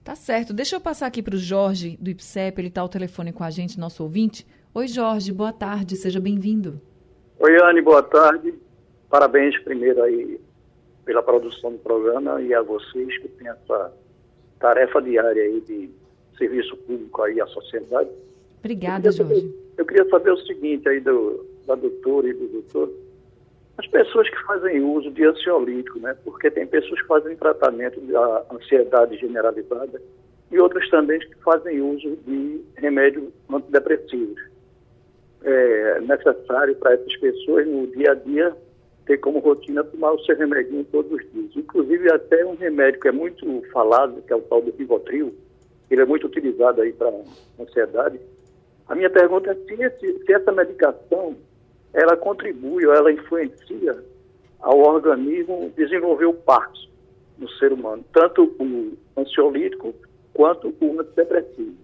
Tá 0.04 0.14
certo. 0.14 0.52
Deixa 0.52 0.76
eu 0.76 0.80
passar 0.82 1.06
aqui 1.06 1.22
para 1.22 1.34
o 1.34 1.38
Jorge, 1.38 1.96
do 1.98 2.10
IPSEP, 2.10 2.60
ele 2.60 2.68
está 2.68 2.82
ao 2.82 2.90
telefone 2.90 3.32
com 3.32 3.42
a 3.42 3.48
gente, 3.48 3.80
nosso 3.80 4.02
ouvinte. 4.02 4.46
Oi, 4.74 4.86
Jorge, 4.86 5.32
boa 5.32 5.52
tarde, 5.52 5.96
seja 5.96 6.20
bem-vindo. 6.20 6.78
Oi, 7.38 7.56
Anne, 7.62 7.80
boa 7.80 8.02
tarde. 8.02 8.52
Parabéns 9.08 9.58
primeiro 9.60 10.02
aí 10.02 10.38
pela 11.06 11.22
produção 11.22 11.72
do 11.72 11.78
programa 11.78 12.42
e 12.42 12.52
a 12.52 12.60
vocês 12.60 13.16
que 13.16 13.28
têm 13.28 13.48
essa 13.48 13.94
tarefa 14.60 15.00
diária 15.00 15.42
aí 15.42 15.60
de 15.62 15.90
serviço 16.36 16.76
público 16.76 17.22
aí 17.22 17.40
à 17.40 17.46
sociedade. 17.46 18.10
Obrigada, 18.62 19.08
eu 19.08 19.12
Jorge. 19.12 19.40
Saber, 19.40 19.54
eu 19.76 19.84
queria 19.84 20.08
saber 20.08 20.30
o 20.30 20.36
seguinte 20.38 20.88
aí 20.88 21.00
do, 21.00 21.44
da 21.66 21.74
doutora 21.74 22.28
e 22.28 22.32
do 22.32 22.46
doutor, 22.46 22.92
as 23.78 23.86
pessoas 23.88 24.28
que 24.30 24.40
fazem 24.44 24.80
uso 24.80 25.10
de 25.10 25.24
ansiolítico, 25.24 25.98
né? 25.98 26.16
Porque 26.24 26.50
tem 26.50 26.66
pessoas 26.66 27.00
que 27.00 27.06
fazem 27.08 27.36
tratamento 27.36 28.00
da 28.00 28.44
ansiedade 28.52 29.16
generalizada 29.18 30.00
e 30.50 30.58
outras 30.60 30.88
também 30.90 31.18
que 31.18 31.34
fazem 31.42 31.80
uso 31.80 32.16
de 32.26 32.60
remédios 32.76 33.32
antidepressivos. 33.50 34.40
É 35.42 36.00
necessário 36.02 36.76
para 36.76 36.94
essas 36.94 37.16
pessoas 37.16 37.66
no 37.66 37.86
dia 37.88 38.12
a 38.12 38.14
dia 38.14 38.56
ter 39.06 39.18
como 39.18 39.40
rotina 39.40 39.82
tomar 39.82 40.12
o 40.12 40.24
seu 40.24 40.36
remédio 40.36 40.84
todos 40.92 41.10
os 41.10 41.32
dias. 41.32 41.50
Inclusive 41.56 42.12
até 42.12 42.44
um 42.46 42.54
remédio 42.54 43.00
que 43.00 43.08
é 43.08 43.12
muito 43.12 43.62
falado, 43.72 44.22
que 44.22 44.32
é 44.32 44.36
o 44.36 44.42
tal 44.42 44.62
do 44.62 44.70
Rivotril, 44.70 45.34
ele 45.90 46.02
é 46.02 46.06
muito 46.06 46.26
utilizado 46.26 46.80
aí 46.80 46.92
para 46.92 47.12
ansiedade. 47.58 48.20
A 48.88 48.94
minha 48.94 49.10
pergunta 49.10 49.50
é 49.50 49.54
se, 49.54 49.82
esse, 49.82 50.24
se 50.24 50.32
essa 50.32 50.52
medicação 50.52 51.36
ela 51.92 52.16
contribui 52.16 52.86
ou 52.86 52.94
ela 52.94 53.12
influencia 53.12 54.02
ao 54.60 54.78
organismo 54.78 55.72
desenvolver 55.76 56.26
o 56.26 56.34
Parkinson 56.34 56.88
no 57.38 57.48
ser 57.50 57.72
humano, 57.72 58.04
tanto 58.12 58.44
o 58.58 59.20
ansiolítico 59.20 59.94
quanto 60.32 60.74
o 60.80 61.00
antidepressivo. 61.00 61.74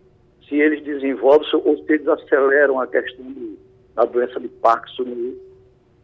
Se 0.48 0.54
eles 0.56 0.82
desenvolvem 0.82 1.48
ou 1.52 1.76
se 1.76 1.92
eles 1.92 2.08
aceleram 2.08 2.80
a 2.80 2.86
questão 2.86 3.26
de, 3.32 3.58
da 3.94 4.04
doença 4.04 4.40
de 4.40 4.48
Parkinson 4.48 5.04
no, 5.04 5.36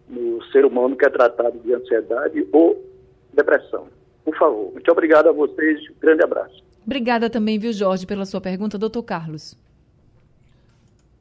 no 0.09 0.45
ser 0.47 0.65
humano 0.65 0.97
que 0.97 1.07
é 1.07 1.11
tratado 1.11 1.59
de 1.61 1.73
ansiedade 1.73 2.47
ou 2.53 2.85
depressão. 3.33 3.87
Por 4.25 4.37
favor. 4.37 4.73
Muito 4.73 4.91
obrigado 4.91 5.29
a 5.29 5.33
vocês. 5.33 5.81
Grande 6.01 6.23
abraço. 6.25 6.63
Obrigada 6.85 7.31
também, 7.31 7.59
viu, 7.59 7.73
Jorge, 7.73 8.07
pela 8.07 8.27
sua 8.27 8.41
pergunta. 8.41 8.77
Doutor 8.77 9.03
Carlos. 9.03 9.57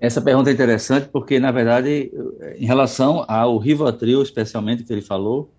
Essa 0.03 0.21
pergunta 0.21 0.49
é 0.49 0.53
interessante 0.53 1.07
porque, 1.07 1.39
na 1.39 1.49
verdade, 1.49 2.11
em 2.57 2.65
relação 2.65 3.23
ao 3.25 3.57
Rivotril, 3.57 4.21
especialmente, 4.21 4.83
que 4.83 4.91
ele 4.91 5.01
falou, 5.01 5.49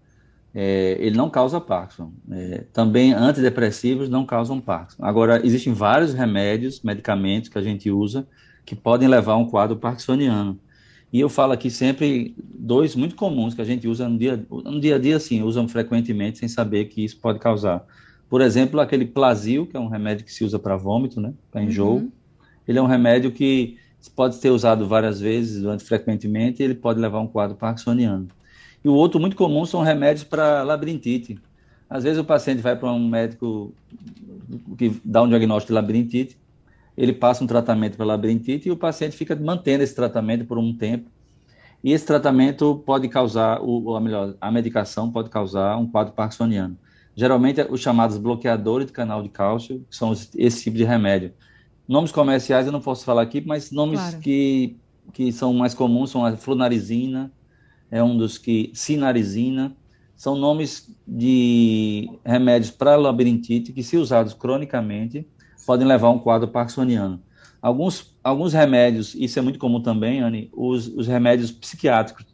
é, 0.54 0.98
ele 1.00 1.16
não 1.16 1.30
causa 1.30 1.58
Parkinson. 1.58 2.12
É, 2.30 2.64
também 2.70 3.14
antidepressivos 3.14 4.10
não 4.10 4.26
causam 4.26 4.60
Parkinson. 4.60 5.02
Agora, 5.02 5.40
existem 5.42 5.72
vários 5.72 6.12
remédios, 6.12 6.82
medicamentos 6.82 7.48
que 7.48 7.56
a 7.56 7.62
gente 7.62 7.90
usa 7.90 8.28
que 8.66 8.74
podem 8.74 9.08
levar 9.08 9.32
a 9.32 9.36
um 9.38 9.46
quadro 9.46 9.78
parkinsoniano. 9.78 10.60
E 11.10 11.18
eu 11.18 11.30
falo 11.30 11.54
aqui 11.54 11.70
sempre 11.70 12.34
dois 12.38 12.94
muito 12.94 13.14
comuns 13.14 13.54
que 13.54 13.62
a 13.62 13.64
gente 13.64 13.88
usa 13.88 14.06
no 14.06 14.18
dia, 14.18 14.46
no 14.50 14.78
dia 14.78 14.96
a 14.96 14.98
dia, 14.98 15.18
sim, 15.18 15.42
usam 15.42 15.66
frequentemente 15.66 16.40
sem 16.40 16.48
saber 16.48 16.84
que 16.84 17.02
isso 17.02 17.18
pode 17.18 17.38
causar. 17.38 17.82
Por 18.28 18.42
exemplo, 18.42 18.78
aquele 18.78 19.06
Plasil, 19.06 19.66
que 19.66 19.74
é 19.74 19.80
um 19.80 19.88
remédio 19.88 20.22
que 20.22 20.32
se 20.34 20.44
usa 20.44 20.58
para 20.58 20.76
vômito, 20.76 21.18
né, 21.18 21.32
para 21.50 21.62
enjoo. 21.62 21.96
Uhum. 21.96 22.12
Ele 22.68 22.78
é 22.78 22.82
um 22.82 22.86
remédio 22.86 23.32
que 23.32 23.78
pode 24.10 24.36
ser 24.36 24.50
usado 24.50 24.86
várias 24.86 25.20
vezes, 25.20 25.62
durante 25.62 25.84
frequentemente, 25.84 26.62
e 26.62 26.64
ele 26.64 26.74
pode 26.74 27.00
levar 27.00 27.20
um 27.20 27.26
quadro 27.26 27.56
parkinsoniano. 27.56 28.28
E 28.84 28.88
o 28.88 28.92
outro 28.94 29.18
muito 29.18 29.36
comum 29.36 29.64
são 29.64 29.82
remédios 29.82 30.24
para 30.24 30.62
labirintite. 30.62 31.38
Às 31.88 32.04
vezes 32.04 32.18
o 32.18 32.24
paciente 32.24 32.60
vai 32.60 32.76
para 32.76 32.92
um 32.92 33.08
médico 33.08 33.72
que 34.76 35.00
dá 35.04 35.22
um 35.22 35.28
diagnóstico 35.28 35.72
de 35.72 35.74
labirintite, 35.74 36.36
ele 36.96 37.12
passa 37.12 37.42
um 37.42 37.46
tratamento 37.46 37.96
para 37.96 38.06
labirintite 38.06 38.68
e 38.68 38.72
o 38.72 38.76
paciente 38.76 39.16
fica 39.16 39.34
mantendo 39.34 39.82
esse 39.82 39.94
tratamento 39.94 40.44
por 40.44 40.58
um 40.58 40.72
tempo. 40.72 41.10
E 41.82 41.92
esse 41.92 42.06
tratamento 42.06 42.82
pode 42.86 43.08
causar, 43.08 43.60
ou 43.60 44.00
melhor, 44.00 44.34
a 44.40 44.50
medicação 44.50 45.10
pode 45.10 45.28
causar 45.28 45.76
um 45.76 45.86
quadro 45.86 46.14
parkinsoniano. 46.14 46.78
Geralmente, 47.16 47.60
os 47.68 47.80
chamados 47.80 48.16
bloqueadores 48.16 48.86
de 48.86 48.92
canal 48.92 49.22
de 49.22 49.28
cálcio 49.28 49.84
são 49.90 50.12
esse 50.12 50.62
tipo 50.64 50.76
de 50.76 50.84
remédio. 50.84 51.32
Nomes 51.86 52.10
comerciais 52.10 52.66
eu 52.66 52.72
não 52.72 52.80
posso 52.80 53.04
falar 53.04 53.22
aqui, 53.22 53.42
mas 53.44 53.70
nomes 53.70 54.00
claro. 54.00 54.18
que, 54.20 54.76
que 55.12 55.32
são 55.32 55.52
mais 55.52 55.74
comuns 55.74 56.10
são 56.10 56.24
a 56.24 56.36
flunarizina, 56.36 57.30
é 57.90 58.02
um 58.02 58.16
dos 58.16 58.38
que, 58.38 58.70
sinarizina, 58.74 59.76
são 60.16 60.36
nomes 60.36 60.90
de 61.06 62.10
remédios 62.24 62.70
para 62.70 62.96
labirintite 62.96 63.72
que, 63.72 63.82
se 63.82 63.96
usados 63.96 64.32
cronicamente, 64.32 65.28
podem 65.66 65.86
levar 65.86 66.08
a 66.08 66.10
um 66.12 66.18
quadro 66.18 66.48
parkinsoniano. 66.48 67.20
Alguns, 67.60 68.14
alguns 68.22 68.52
remédios, 68.52 69.14
isso 69.14 69.38
é 69.38 69.42
muito 69.42 69.58
comum 69.58 69.80
também, 69.80 70.20
Anne, 70.20 70.50
os, 70.52 70.86
os 70.88 71.06
remédios 71.06 71.50
psiquiátricos. 71.50 72.26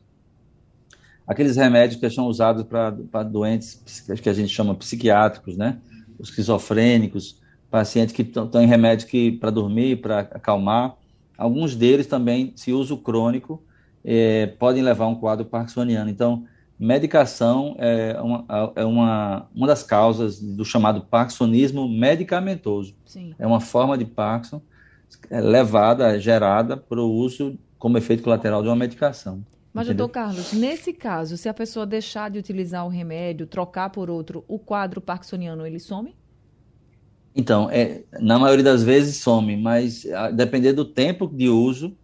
Aqueles 1.26 1.56
remédios 1.56 2.00
que 2.00 2.10
são 2.10 2.26
usados 2.26 2.64
para 2.64 3.22
doentes 3.22 4.04
que 4.20 4.28
a 4.28 4.32
gente 4.32 4.52
chama 4.52 4.74
psiquiátricos, 4.74 5.56
né? 5.56 5.78
Os 6.18 6.28
esquizofrênicos, 6.28 7.39
pacientes 7.70 8.14
que 8.14 8.22
estão 8.22 8.62
em 8.62 8.66
remédios 8.66 9.08
que 9.08 9.32
para 9.32 9.50
dormir, 9.50 10.00
para 10.00 10.20
acalmar. 10.20 10.96
Alguns 11.36 11.74
deles 11.74 12.06
também, 12.06 12.52
se 12.56 12.72
uso 12.72 12.96
crônico, 12.98 13.62
é, 14.04 14.46
podem 14.46 14.82
levar 14.82 15.04
a 15.04 15.08
um 15.08 15.14
quadro 15.14 15.44
parkinsoniano. 15.44 16.10
Então, 16.10 16.44
medicação 16.78 17.76
é 17.78 18.20
uma, 18.20 18.44
é 18.74 18.84
uma, 18.84 19.46
uma 19.54 19.66
das 19.66 19.82
causas 19.82 20.40
do 20.40 20.64
chamado 20.64 21.02
parkinsonismo 21.02 21.88
medicamentoso. 21.88 22.94
Sim. 23.04 23.34
É 23.38 23.46
uma 23.46 23.60
forma 23.60 23.96
de 23.96 24.04
Parkinson 24.04 24.60
é 25.28 25.40
levada, 25.40 26.18
gerada 26.18 26.76
para 26.76 27.00
o 27.00 27.10
uso 27.10 27.58
como 27.78 27.98
efeito 27.98 28.22
colateral 28.22 28.62
de 28.62 28.68
uma 28.68 28.76
medicação. 28.76 29.44
Mas, 29.72 29.86
entendeu? 29.86 30.06
doutor 30.06 30.12
Carlos, 30.12 30.52
nesse 30.52 30.92
caso, 30.92 31.36
se 31.36 31.48
a 31.48 31.54
pessoa 31.54 31.86
deixar 31.86 32.30
de 32.30 32.38
utilizar 32.38 32.84
o 32.84 32.88
remédio, 32.88 33.46
trocar 33.46 33.90
por 33.90 34.10
outro, 34.10 34.44
o 34.48 34.58
quadro 34.58 35.00
parkinsoniano, 35.00 35.66
ele 35.66 35.78
some? 35.78 36.14
Então, 37.34 37.70
é, 37.70 38.02
na 38.20 38.38
maioria 38.38 38.64
das 38.64 38.82
vezes 38.82 39.16
some, 39.16 39.56
mas 39.56 40.04
a 40.06 40.30
depender 40.30 40.72
do 40.72 40.84
tempo 40.84 41.28
de 41.28 41.48
uso 41.48 41.96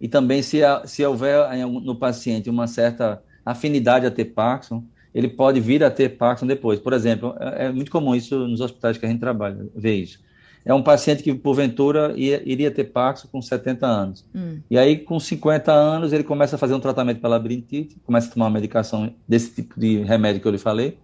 e 0.00 0.08
também 0.08 0.42
se, 0.42 0.60
se 0.86 1.04
houver 1.04 1.56
no 1.66 1.94
paciente 1.94 2.48
uma 2.48 2.66
certa 2.66 3.22
afinidade 3.44 4.06
a 4.06 4.10
ter 4.10 4.26
Parkinson, 4.26 4.82
ele 5.14 5.28
pode 5.28 5.60
vir 5.60 5.84
a 5.84 5.90
ter 5.90 6.10
Parkinson 6.10 6.46
depois. 6.46 6.78
Por 6.78 6.92
exemplo, 6.92 7.34
é, 7.38 7.66
é 7.66 7.72
muito 7.72 7.90
comum 7.90 8.14
isso 8.14 8.38
nos 8.46 8.60
hospitais 8.60 8.96
que 8.96 9.04
a 9.04 9.08
gente 9.08 9.20
trabalha, 9.20 9.66
ver 9.74 9.96
isso. 9.96 10.18
É 10.64 10.74
um 10.74 10.82
paciente 10.82 11.22
que, 11.22 11.34
porventura, 11.34 12.12
ia, 12.16 12.42
iria 12.44 12.70
ter 12.70 12.84
Parkinson 12.84 13.28
com 13.28 13.40
70 13.40 13.86
anos. 13.86 14.24
Hum. 14.34 14.60
E 14.70 14.78
aí, 14.78 14.98
com 14.98 15.18
50 15.18 15.72
anos, 15.72 16.12
ele 16.12 16.22
começa 16.22 16.56
a 16.56 16.58
fazer 16.58 16.74
um 16.74 16.80
tratamento 16.80 17.20
para 17.20 17.30
labirintite, 17.30 17.96
começa 18.04 18.28
a 18.28 18.32
tomar 18.32 18.46
uma 18.46 18.52
medicação 18.52 19.12
desse 19.26 19.54
tipo 19.54 19.80
de 19.80 20.02
remédio 20.02 20.40
que 20.40 20.46
eu 20.46 20.52
lhe 20.52 20.58
falei. 20.58 20.98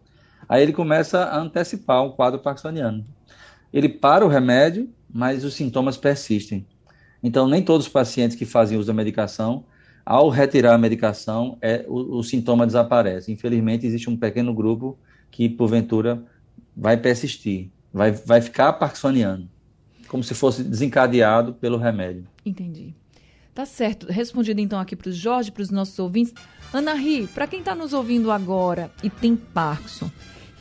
Aí 0.48 0.62
ele 0.62 0.72
começa 0.72 1.24
a 1.24 1.38
antecipar 1.38 2.04
um 2.04 2.10
quadro 2.10 2.38
parkinsoniano. 2.38 3.04
Ele 3.76 3.90
para 3.90 4.24
o 4.24 4.28
remédio, 4.28 4.88
mas 5.12 5.44
os 5.44 5.52
sintomas 5.52 5.98
persistem. 5.98 6.66
Então, 7.22 7.46
nem 7.46 7.62
todos 7.62 7.86
os 7.86 7.92
pacientes 7.92 8.34
que 8.34 8.46
fazem 8.46 8.78
uso 8.78 8.86
da 8.86 8.94
medicação 8.94 9.66
ao 10.02 10.30
retirar 10.30 10.72
a 10.72 10.78
medicação, 10.78 11.58
é, 11.60 11.84
o, 11.86 12.16
o 12.16 12.22
sintoma 12.22 12.64
desaparece. 12.64 13.30
Infelizmente, 13.30 13.86
existe 13.86 14.08
um 14.08 14.16
pequeno 14.16 14.54
grupo 14.54 14.96
que, 15.30 15.46
porventura, 15.46 16.24
vai 16.74 16.96
persistir, 16.96 17.68
vai, 17.92 18.12
vai 18.12 18.40
ficar 18.40 18.72
parkinsoniano, 18.72 19.46
como 20.08 20.24
se 20.24 20.32
fosse 20.32 20.64
desencadeado 20.64 21.52
pelo 21.52 21.76
remédio. 21.76 22.26
Entendi. 22.46 22.94
Tá 23.54 23.66
certo. 23.66 24.06
Respondido 24.06 24.58
então 24.58 24.80
aqui 24.80 24.96
para 24.96 25.10
o 25.10 25.12
Jorge, 25.12 25.52
para 25.52 25.62
os 25.62 25.70
nossos 25.70 25.98
ouvintes. 25.98 26.32
Ana 26.72 26.94
Ri, 26.94 27.26
para 27.26 27.46
quem 27.46 27.58
está 27.58 27.74
nos 27.74 27.92
ouvindo 27.92 28.30
agora 28.30 28.90
e 29.02 29.10
tem 29.10 29.36
Parkinson, 29.36 30.10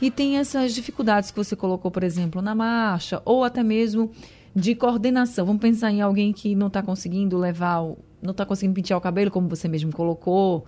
e 0.00 0.10
tem 0.10 0.36
essas 0.36 0.74
dificuldades 0.74 1.30
que 1.30 1.36
você 1.36 1.56
colocou, 1.56 1.90
por 1.90 2.02
exemplo, 2.02 2.42
na 2.42 2.54
marcha, 2.54 3.22
ou 3.24 3.44
até 3.44 3.62
mesmo 3.62 4.10
de 4.54 4.74
coordenação. 4.74 5.46
Vamos 5.46 5.60
pensar 5.60 5.90
em 5.90 6.00
alguém 6.00 6.32
que 6.32 6.54
não 6.54 6.66
está 6.66 6.82
conseguindo 6.82 7.38
levar 7.38 7.82
o, 7.82 7.98
não 8.22 8.32
está 8.32 8.44
conseguindo 8.44 8.74
pentear 8.74 8.98
o 8.98 9.02
cabelo, 9.02 9.30
como 9.30 9.48
você 9.48 9.68
mesmo 9.68 9.92
colocou, 9.92 10.66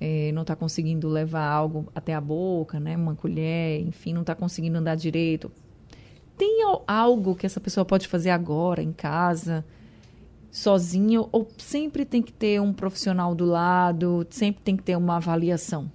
é, 0.00 0.32
não 0.32 0.42
está 0.42 0.56
conseguindo 0.56 1.08
levar 1.08 1.46
algo 1.46 1.88
até 1.94 2.14
a 2.14 2.20
boca, 2.20 2.80
né? 2.80 2.96
Uma 2.96 3.14
colher, 3.14 3.80
enfim, 3.80 4.12
não 4.12 4.22
está 4.22 4.34
conseguindo 4.34 4.78
andar 4.78 4.96
direito. 4.96 5.50
Tem 6.36 6.62
algo 6.86 7.36
que 7.36 7.46
essa 7.46 7.60
pessoa 7.60 7.84
pode 7.84 8.08
fazer 8.08 8.30
agora, 8.30 8.82
em 8.82 8.92
casa, 8.92 9.64
sozinho, 10.50 11.28
ou 11.30 11.48
sempre 11.58 12.04
tem 12.04 12.20
que 12.20 12.32
ter 12.32 12.60
um 12.60 12.72
profissional 12.72 13.34
do 13.34 13.44
lado, 13.44 14.26
sempre 14.30 14.62
tem 14.62 14.76
que 14.76 14.82
ter 14.82 14.96
uma 14.96 15.16
avaliação? 15.16 15.90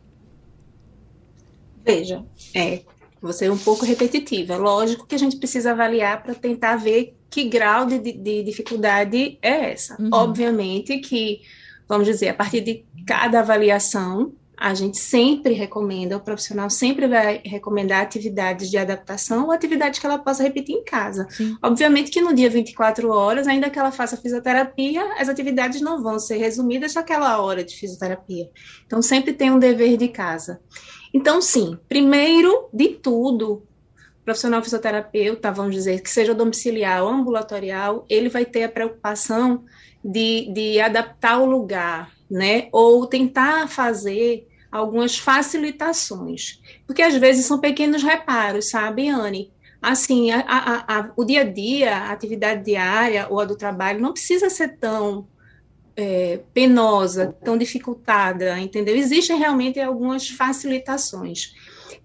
Veja, 1.91 2.25
é, 2.53 2.81
você 3.21 3.45
é 3.45 3.51
um 3.51 3.57
pouco 3.57 3.85
repetitiva. 3.85 4.57
Lógico 4.57 5.05
que 5.05 5.15
a 5.15 5.19
gente 5.19 5.37
precisa 5.37 5.71
avaliar 5.71 6.23
para 6.23 6.33
tentar 6.33 6.75
ver 6.75 7.15
que 7.29 7.43
grau 7.45 7.85
de, 7.85 7.99
de 7.99 8.43
dificuldade 8.43 9.37
é 9.41 9.71
essa. 9.71 10.01
Uhum. 10.01 10.09
Obviamente 10.11 10.97
que, 10.99 11.41
vamos 11.87 12.07
dizer, 12.07 12.29
a 12.29 12.33
partir 12.33 12.61
de 12.61 12.85
cada 13.05 13.39
avaliação, 13.39 14.33
a 14.59 14.73
gente 14.73 14.97
sempre 14.97 15.53
recomenda, 15.53 16.17
o 16.17 16.19
profissional 16.19 16.69
sempre 16.69 17.07
vai 17.07 17.41
recomendar 17.45 18.01
atividades 18.01 18.69
de 18.69 18.77
adaptação 18.77 19.45
ou 19.45 19.51
atividades 19.53 19.99
que 19.99 20.05
ela 20.05 20.19
possa 20.19 20.43
repetir 20.43 20.75
em 20.75 20.83
casa. 20.83 21.25
Sim. 21.29 21.55
Obviamente 21.63 22.11
que 22.11 22.21
no 22.21 22.33
dia 22.33 22.49
24 22.49 23.09
horas, 23.09 23.47
ainda 23.47 23.69
que 23.69 23.79
ela 23.79 23.91
faça 23.91 24.17
fisioterapia, 24.17 25.01
as 25.17 25.29
atividades 25.29 25.79
não 25.79 26.03
vão 26.03 26.19
ser 26.19 26.37
resumidas 26.37 26.93
naquela 26.93 27.41
hora 27.41 27.63
de 27.63 27.73
fisioterapia. 27.73 28.49
Então, 28.85 29.01
sempre 29.01 29.31
tem 29.31 29.49
um 29.49 29.59
dever 29.59 29.95
de 29.95 30.09
casa. 30.09 30.59
Então, 31.13 31.41
sim, 31.41 31.77
primeiro 31.87 32.69
de 32.71 32.89
tudo, 32.89 33.63
profissional 34.23 34.61
fisioterapeuta, 34.61 35.51
vamos 35.51 35.73
dizer, 35.73 36.01
que 36.01 36.09
seja 36.09 36.35
domiciliar 36.35 37.03
ou 37.03 37.09
ambulatorial, 37.09 38.05
ele 38.07 38.29
vai 38.29 38.45
ter 38.45 38.63
a 38.63 38.69
preocupação 38.69 39.65
de, 40.03 40.51
de 40.53 40.79
adaptar 40.79 41.39
o 41.39 41.45
lugar, 41.45 42.11
né? 42.29 42.69
Ou 42.71 43.07
tentar 43.07 43.67
fazer 43.67 44.47
algumas 44.71 45.17
facilitações. 45.17 46.61
Porque 46.85 47.01
às 47.01 47.15
vezes 47.15 47.45
são 47.45 47.59
pequenos 47.59 48.03
reparos, 48.03 48.69
sabe, 48.69 49.09
Anne? 49.09 49.51
Assim, 49.81 50.29
a, 50.31 50.41
a, 50.41 50.99
a, 50.99 51.11
o 51.15 51.23
dia 51.23 51.41
a 51.41 51.45
dia, 51.45 51.95
a 51.95 52.11
atividade 52.11 52.65
diária 52.65 53.27
ou 53.29 53.39
a 53.39 53.45
do 53.45 53.55
trabalho 53.55 54.01
não 54.01 54.11
precisa 54.11 54.49
ser 54.49 54.77
tão 54.77 55.27
é, 56.01 56.39
penosa, 56.53 57.35
tão 57.43 57.57
dificultada, 57.57 58.57
entendeu? 58.57 58.95
Existem 58.95 59.37
realmente 59.37 59.81
algumas 59.81 60.29
facilitações. 60.29 61.53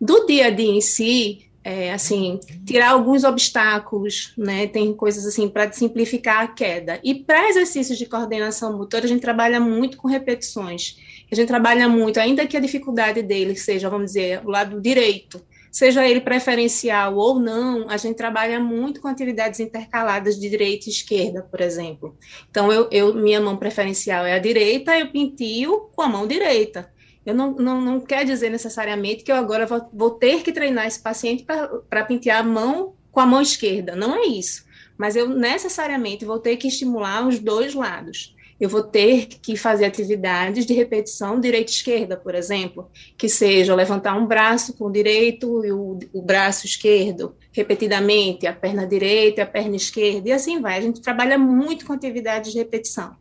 Do 0.00 0.26
dia 0.26 0.48
a 0.48 0.50
dia 0.50 0.72
em 0.72 0.80
si, 0.80 1.46
é, 1.62 1.92
assim, 1.92 2.40
tirar 2.66 2.90
alguns 2.90 3.22
obstáculos, 3.22 4.34
né? 4.36 4.66
Tem 4.66 4.92
coisas 4.92 5.24
assim 5.24 5.48
para 5.48 5.70
simplificar 5.70 6.42
a 6.42 6.48
queda. 6.48 6.98
E 7.04 7.14
para 7.14 7.48
exercícios 7.48 7.96
de 7.96 8.06
coordenação 8.06 8.76
motora, 8.76 9.04
a 9.04 9.08
gente 9.08 9.20
trabalha 9.20 9.60
muito 9.60 9.96
com 9.96 10.08
repetições. 10.08 10.96
A 11.30 11.34
gente 11.36 11.46
trabalha 11.46 11.88
muito, 11.88 12.18
ainda 12.18 12.48
que 12.48 12.56
a 12.56 12.60
dificuldade 12.60 13.22
dele 13.22 13.54
seja, 13.54 13.88
vamos 13.88 14.06
dizer, 14.06 14.40
o 14.44 14.50
lado 14.50 14.80
direito, 14.80 15.40
seja 15.74 16.06
ele 16.06 16.20
preferencial 16.20 17.16
ou 17.16 17.40
não, 17.40 17.90
a 17.90 17.96
gente 17.96 18.14
trabalha 18.14 18.60
muito 18.60 19.00
com 19.00 19.08
atividades 19.08 19.58
intercaladas 19.58 20.38
de 20.38 20.48
direita 20.48 20.88
e 20.88 20.92
esquerda, 20.92 21.42
por 21.42 21.60
exemplo. 21.60 22.16
Então, 22.48 22.72
eu, 22.72 22.88
eu 22.92 23.12
minha 23.12 23.40
mão 23.40 23.56
preferencial 23.56 24.24
é 24.24 24.34
a 24.34 24.38
direita, 24.38 24.96
eu 24.96 25.10
pintio 25.10 25.90
com 25.92 26.02
a 26.02 26.08
mão 26.08 26.28
direita. 26.28 26.88
Eu 27.26 27.34
não, 27.34 27.56
não, 27.56 27.80
não 27.80 28.00
quer 28.00 28.24
dizer 28.24 28.50
necessariamente 28.50 29.24
que 29.24 29.32
eu 29.32 29.36
agora 29.36 29.66
vou, 29.66 29.90
vou 29.92 30.10
ter 30.12 30.44
que 30.44 30.52
treinar 30.52 30.86
esse 30.86 31.02
paciente 31.02 31.42
para 31.42 32.04
pentear 32.04 32.38
a 32.38 32.44
mão 32.44 32.94
com 33.10 33.18
a 33.18 33.26
mão 33.26 33.42
esquerda. 33.42 33.96
Não 33.96 34.14
é 34.14 34.26
isso. 34.26 34.64
Mas 34.96 35.16
eu 35.16 35.28
necessariamente 35.28 36.24
vou 36.24 36.38
ter 36.38 36.56
que 36.56 36.68
estimular 36.68 37.26
os 37.26 37.40
dois 37.40 37.74
lados. 37.74 38.32
Eu 38.60 38.68
vou 38.68 38.82
ter 38.82 39.26
que 39.26 39.56
fazer 39.56 39.84
atividades 39.84 40.64
de 40.64 40.72
repetição 40.72 41.40
direita-esquerda, 41.40 42.16
por 42.16 42.34
exemplo, 42.34 42.88
que 43.18 43.28
seja 43.28 43.74
levantar 43.74 44.16
um 44.16 44.26
braço 44.26 44.74
com 44.74 44.86
o 44.86 44.92
direito 44.92 45.64
e 45.64 45.72
o, 45.72 45.98
o 46.12 46.22
braço 46.22 46.64
esquerdo, 46.64 47.34
repetidamente, 47.52 48.46
a 48.46 48.52
perna 48.52 48.86
direita 48.86 49.40
e 49.40 49.42
a 49.42 49.46
perna 49.46 49.76
esquerda, 49.76 50.28
e 50.28 50.32
assim 50.32 50.60
vai. 50.60 50.78
A 50.78 50.82
gente 50.82 51.00
trabalha 51.00 51.36
muito 51.36 51.84
com 51.84 51.92
atividades 51.92 52.52
de 52.52 52.58
repetição. 52.58 53.16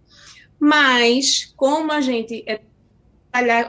Mas, 0.59 1.51
como 1.57 1.91
a 1.91 1.99
gente 1.99 2.43
é 2.47 2.61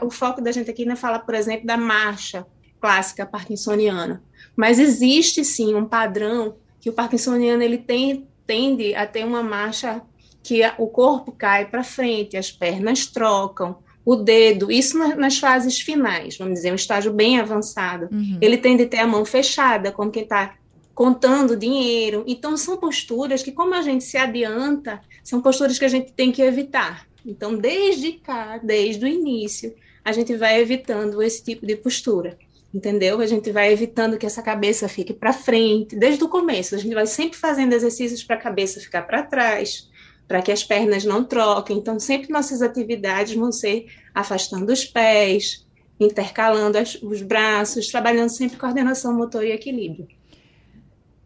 o 0.02 0.10
foco 0.10 0.42
da 0.42 0.52
gente 0.52 0.70
aqui 0.70 0.84
não 0.84 0.92
é 0.92 0.96
falar, 0.96 1.20
por 1.20 1.34
exemplo, 1.34 1.66
da 1.66 1.76
marcha 1.76 2.46
clássica 2.80 3.24
parkinsoniana, 3.24 4.22
mas 4.54 4.78
existe 4.78 5.42
sim 5.42 5.74
um 5.74 5.86
padrão 5.86 6.56
que 6.78 6.90
o 6.90 6.92
parkinsoniano 6.92 7.62
ele 7.62 7.78
tem, 7.78 8.28
tende 8.46 8.94
a 8.94 9.06
ter 9.06 9.24
uma 9.24 9.42
marcha 9.42 10.02
que 10.44 10.60
o 10.78 10.86
corpo 10.86 11.32
cai 11.32 11.66
para 11.66 11.82
frente, 11.82 12.36
as 12.36 12.52
pernas 12.52 13.06
trocam, 13.06 13.78
o 14.04 14.14
dedo, 14.14 14.70
isso 14.70 14.98
nas 14.98 15.38
fases 15.38 15.80
finais, 15.80 16.36
vamos 16.36 16.54
dizer, 16.54 16.70
um 16.70 16.76
estágio 16.76 17.10
bem 17.10 17.40
avançado. 17.40 18.08
Uhum. 18.12 18.38
Ele 18.40 18.58
tende 18.58 18.82
a 18.82 18.86
ter 18.86 18.98
a 18.98 19.06
mão 19.06 19.24
fechada, 19.24 19.90
como 19.90 20.10
quem 20.10 20.24
está 20.24 20.54
contando 20.94 21.56
dinheiro. 21.56 22.22
Então, 22.26 22.54
são 22.58 22.76
posturas 22.76 23.42
que, 23.42 23.50
como 23.50 23.74
a 23.74 23.80
gente 23.80 24.04
se 24.04 24.18
adianta, 24.18 25.00
são 25.22 25.40
posturas 25.40 25.78
que 25.78 25.86
a 25.86 25.88
gente 25.88 26.12
tem 26.12 26.30
que 26.30 26.42
evitar. 26.42 27.08
Então, 27.24 27.56
desde 27.56 28.12
cá, 28.12 28.60
desde 28.62 29.02
o 29.06 29.08
início, 29.08 29.74
a 30.04 30.12
gente 30.12 30.36
vai 30.36 30.60
evitando 30.60 31.22
esse 31.22 31.42
tipo 31.42 31.66
de 31.66 31.74
postura, 31.74 32.36
entendeu? 32.74 33.20
A 33.20 33.26
gente 33.26 33.50
vai 33.50 33.72
evitando 33.72 34.18
que 34.18 34.26
essa 34.26 34.42
cabeça 34.42 34.86
fique 34.86 35.14
para 35.14 35.32
frente, 35.32 35.96
desde 35.96 36.22
o 36.22 36.28
começo. 36.28 36.74
A 36.74 36.78
gente 36.78 36.94
vai 36.94 37.06
sempre 37.06 37.38
fazendo 37.38 37.72
exercícios 37.72 38.22
para 38.22 38.36
a 38.36 38.40
cabeça 38.40 38.78
ficar 38.80 39.02
para 39.02 39.22
trás, 39.22 39.88
para 40.26 40.42
que 40.42 40.52
as 40.52 40.64
pernas 40.64 41.04
não 41.04 41.24
troquem. 41.24 41.78
Então, 41.78 41.98
sempre 41.98 42.32
nossas 42.32 42.62
atividades 42.62 43.34
vão 43.34 43.52
ser 43.52 43.86
afastando 44.14 44.72
os 44.72 44.84
pés, 44.84 45.66
intercalando 46.00 46.78
as, 46.78 46.94
os 47.02 47.22
braços, 47.22 47.88
trabalhando 47.88 48.30
sempre 48.30 48.56
coordenação 48.56 49.14
motor 49.14 49.44
e 49.44 49.52
equilíbrio. 49.52 50.08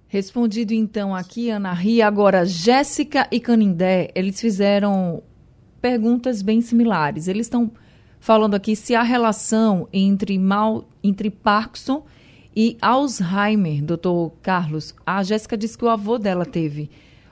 Respondido 0.08 0.72
então 0.72 1.14
aqui, 1.14 1.50
Ana 1.50 1.72
Ria. 1.72 2.06
Agora, 2.06 2.44
Jéssica 2.46 3.28
e 3.30 3.38
Canindé, 3.38 4.10
eles 4.14 4.40
fizeram 4.40 5.22
perguntas 5.80 6.40
bem 6.40 6.60
similares. 6.60 7.28
Eles 7.28 7.46
estão 7.46 7.70
falando 8.18 8.54
aqui 8.54 8.74
se 8.74 8.94
há 8.94 9.02
relação 9.02 9.86
entre, 9.92 10.38
mal, 10.38 10.88
entre 11.04 11.30
Parkinson 11.30 12.04
e 12.56 12.76
Alzheimer, 12.80 13.84
doutor 13.84 14.32
Carlos. 14.42 14.94
A 15.06 15.22
Jéssica 15.22 15.56
disse 15.56 15.76
que 15.76 15.84
o 15.84 15.88
avô 15.88 16.18
dela 16.18 16.46
teve 16.46 16.90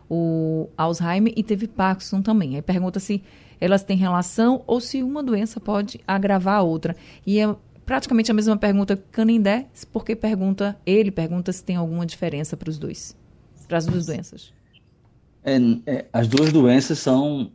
o 0.08 0.68
Alzheimer 0.76 1.32
e 1.36 1.42
teve 1.42 1.66
Parkinson 1.66 2.22
também. 2.22 2.56
Aí 2.56 2.62
pergunta 2.62 3.00
se 3.00 3.22
elas 3.60 3.82
têm 3.82 3.96
relação 3.96 4.62
ou 4.66 4.80
se 4.80 5.02
uma 5.02 5.22
doença 5.22 5.58
pode 5.60 6.00
agravar 6.06 6.58
a 6.58 6.62
outra. 6.62 6.94
E 7.26 7.38
é 7.38 7.54
praticamente 7.84 8.30
a 8.30 8.34
mesma 8.34 8.56
pergunta 8.56 8.96
que 8.96 9.02
Canindé, 9.12 9.66
porque 9.92 10.14
pergunta, 10.14 10.76
ele 10.84 11.10
pergunta 11.10 11.52
se 11.52 11.62
tem 11.64 11.76
alguma 11.76 12.04
diferença 12.04 12.56
para 12.56 12.68
os 12.68 12.78
dois, 12.78 13.16
para 13.66 13.78
as 13.78 13.86
duas 13.86 14.06
doenças. 14.06 14.52
É, 15.44 15.56
é, 15.86 16.04
as 16.12 16.26
duas 16.26 16.52
doenças 16.52 16.98
são 16.98 17.50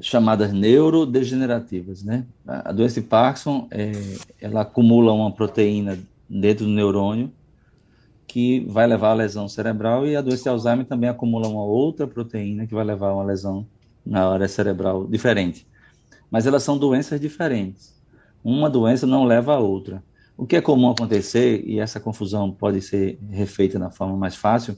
chamadas 0.00 0.52
neurodegenerativas, 0.52 2.02
né? 2.02 2.26
A 2.46 2.72
doença 2.72 3.00
de 3.00 3.06
Parkinson, 3.06 3.68
é, 3.70 3.92
ela 4.40 4.62
acumula 4.62 5.12
uma 5.12 5.30
proteína 5.30 5.98
dentro 6.28 6.66
do 6.66 6.70
neurônio 6.70 7.32
que 8.26 8.60
vai 8.68 8.86
levar 8.86 9.10
a 9.10 9.14
lesão 9.14 9.48
cerebral 9.48 10.06
e 10.06 10.16
a 10.16 10.20
doença 10.20 10.44
de 10.44 10.48
Alzheimer 10.48 10.86
também 10.86 11.08
acumula 11.08 11.48
uma 11.48 11.64
outra 11.64 12.06
proteína 12.06 12.66
que 12.66 12.74
vai 12.74 12.84
levar 12.84 13.08
a 13.08 13.14
uma 13.14 13.24
lesão 13.24 13.66
na 14.04 14.28
área 14.28 14.48
cerebral 14.48 15.06
diferente. 15.06 15.66
Mas 16.30 16.46
elas 16.46 16.62
são 16.62 16.76
doenças 16.76 17.20
diferentes 17.20 17.96
uma 18.48 18.70
doença 18.70 19.08
não 19.08 19.24
leva 19.24 19.54
a 19.54 19.58
outra. 19.58 20.04
O 20.36 20.46
que 20.46 20.54
é 20.54 20.60
comum 20.60 20.90
acontecer, 20.90 21.64
e 21.66 21.80
essa 21.80 21.98
confusão 21.98 22.52
pode 22.52 22.80
ser 22.80 23.18
refeita 23.28 23.76
na 23.76 23.90
forma 23.90 24.16
mais 24.16 24.36
fácil, 24.36 24.76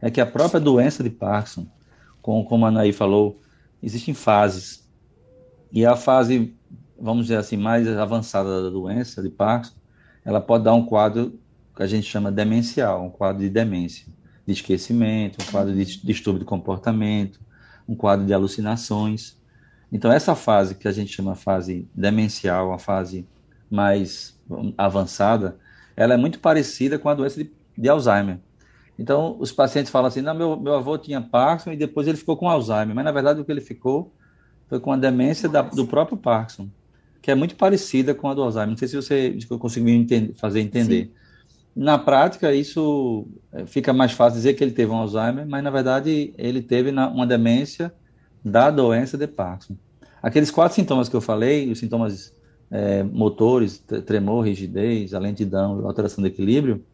é 0.00 0.08
que 0.12 0.20
a 0.20 0.26
própria 0.26 0.60
doença 0.60 1.02
de 1.02 1.10
Parkinson, 1.10 1.66
como, 2.22 2.44
como 2.44 2.64
a 2.64 2.68
Anaí 2.68 2.92
falou, 2.92 3.40
existem 3.82 4.14
fases. 4.14 4.88
E 5.72 5.84
a 5.84 5.96
fase, 5.96 6.54
vamos 6.96 7.24
dizer 7.24 7.38
assim, 7.38 7.56
mais 7.56 7.88
avançada 7.88 8.62
da 8.62 8.70
doença 8.70 9.20
de 9.20 9.28
Parkinson, 9.28 9.74
ela 10.24 10.40
pode 10.40 10.62
dar 10.62 10.74
um 10.74 10.86
quadro 10.86 11.36
que 11.80 11.84
a 11.84 11.86
gente 11.86 12.06
chama 12.06 12.30
demencial, 12.30 13.02
um 13.06 13.08
quadro 13.08 13.40
de 13.40 13.48
demência, 13.48 14.04
de 14.46 14.52
esquecimento, 14.52 15.38
um 15.42 15.50
quadro 15.50 15.74
de 15.74 16.04
distúrbio 16.04 16.40
de 16.40 16.44
comportamento, 16.44 17.40
um 17.88 17.94
quadro 17.94 18.26
de 18.26 18.34
alucinações. 18.34 19.34
Então, 19.90 20.12
essa 20.12 20.34
fase 20.34 20.74
que 20.74 20.86
a 20.86 20.92
gente 20.92 21.10
chama 21.10 21.34
fase 21.34 21.88
demencial, 21.94 22.74
a 22.74 22.78
fase 22.78 23.26
mais 23.70 24.38
avançada, 24.76 25.56
ela 25.96 26.12
é 26.12 26.18
muito 26.18 26.38
parecida 26.38 26.98
com 26.98 27.08
a 27.08 27.14
doença 27.14 27.42
de, 27.42 27.50
de 27.78 27.88
Alzheimer. 27.88 28.38
Então, 28.98 29.38
os 29.40 29.50
pacientes 29.50 29.90
falam 29.90 30.08
assim: 30.08 30.20
não, 30.20 30.34
meu, 30.34 30.60
meu 30.60 30.74
avô 30.74 30.98
tinha 30.98 31.22
Parkinson 31.22 31.72
e 31.72 31.76
depois 31.78 32.06
ele 32.06 32.18
ficou 32.18 32.36
com 32.36 32.46
Alzheimer. 32.46 32.94
Mas, 32.94 33.06
na 33.06 33.12
verdade, 33.12 33.40
o 33.40 33.44
que 33.44 33.50
ele 33.50 33.62
ficou 33.62 34.12
foi 34.68 34.78
com 34.80 34.92
a 34.92 34.98
demência 34.98 35.48
da, 35.48 35.62
do 35.62 35.86
próprio 35.86 36.18
Parkinson, 36.18 36.68
que 37.22 37.30
é 37.30 37.34
muito 37.34 37.56
parecida 37.56 38.14
com 38.14 38.28
a 38.28 38.34
do 38.34 38.42
Alzheimer. 38.42 38.68
Não 38.68 38.76
sei 38.76 38.86
se 38.86 38.96
você 38.96 39.38
conseguiu 39.58 39.94
entender, 39.94 40.34
fazer 40.34 40.60
entender. 40.60 41.04
Sim. 41.06 41.19
Na 41.74 41.98
prática, 41.98 42.52
isso 42.52 43.26
eh, 43.52 43.64
fica 43.66 43.92
mais 43.92 44.12
fácil 44.12 44.36
dizer 44.36 44.54
que 44.54 44.64
ele 44.64 44.72
teve 44.72 44.90
um 44.90 44.96
Alzheimer, 44.96 45.46
mas, 45.48 45.62
na 45.62 45.70
verdade, 45.70 46.34
ele 46.36 46.60
teve 46.60 46.90
uma 46.90 47.26
demência 47.26 47.92
da 48.44 48.70
doença 48.70 49.16
de 49.16 49.26
Parkinson. 49.26 49.76
Aqueles 50.22 50.50
quatro 50.50 50.74
sintomas 50.74 51.08
que 51.08 51.16
eu 51.16 51.20
falei, 51.20 51.70
os 51.70 51.78
sintomas 51.78 52.34
é, 52.70 53.02
motores, 53.02 53.78
tremor, 54.06 54.44
rigidez, 54.44 55.14
a 55.14 55.18
lentidão, 55.18 55.86
alteração 55.86 56.22
do 56.22 56.28
equilíbrio, 56.28 56.84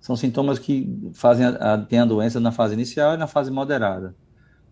são 0.00 0.14
sintomas 0.14 0.58
que 0.58 1.10
fazem 1.14 1.46
a, 1.46 1.74
a, 1.74 1.78
tem 1.78 1.98
a 1.98 2.04
doença 2.04 2.38
na 2.38 2.52
fase 2.52 2.74
inicial 2.74 3.14
e 3.14 3.16
na 3.16 3.26
fase 3.26 3.50
moderada. 3.50 4.14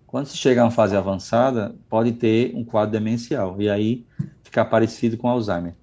Quando 0.07 0.27
se 0.27 0.37
chega 0.37 0.61
a 0.61 0.65
uma 0.65 0.71
fase 0.71 0.97
avançada, 0.97 1.75
pode 1.89 2.13
ter 2.13 2.55
um 2.55 2.65
quadro 2.65 2.93
demencial, 2.93 3.61
e 3.61 3.69
aí 3.69 4.07
ficar 4.43 4.67
parecido 4.67 5.17
com 5.17 5.29
Alzheimer. 5.29 5.75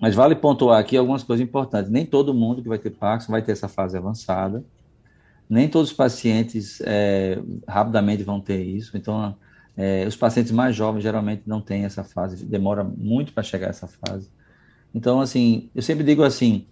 Mas 0.00 0.14
vale 0.14 0.34
pontuar 0.34 0.78
aqui 0.78 0.96
algumas 0.96 1.22
coisas 1.22 1.44
importantes. 1.44 1.90
Nem 1.90 2.06
todo 2.06 2.32
mundo 2.32 2.62
que 2.62 2.68
vai 2.68 2.78
ter 2.78 2.90
Parkinson 2.90 3.32
vai 3.32 3.42
ter 3.42 3.52
essa 3.52 3.68
fase 3.68 3.96
avançada 3.96 4.64
nem 5.48 5.68
todos 5.68 5.90
os 5.90 5.96
pacientes 5.96 6.80
é, 6.84 7.40
rapidamente 7.66 8.22
vão 8.22 8.40
ter 8.40 8.62
isso. 8.62 8.96
Então, 8.96 9.34
é, 9.76 10.04
os 10.06 10.16
pacientes 10.16 10.52
mais 10.52 10.76
jovens 10.76 11.02
geralmente 11.02 11.42
não 11.46 11.60
têm 11.60 11.84
essa 11.84 12.04
fase, 12.04 12.44
demora 12.44 12.84
muito 12.84 13.32
para 13.32 13.42
chegar 13.42 13.68
a 13.68 13.70
essa 13.70 13.88
fase. 13.88 14.28
Então, 14.94 15.20
assim, 15.20 15.70
eu 15.74 15.80
sempre 15.80 16.04
digo 16.04 16.22
assim, 16.22 16.66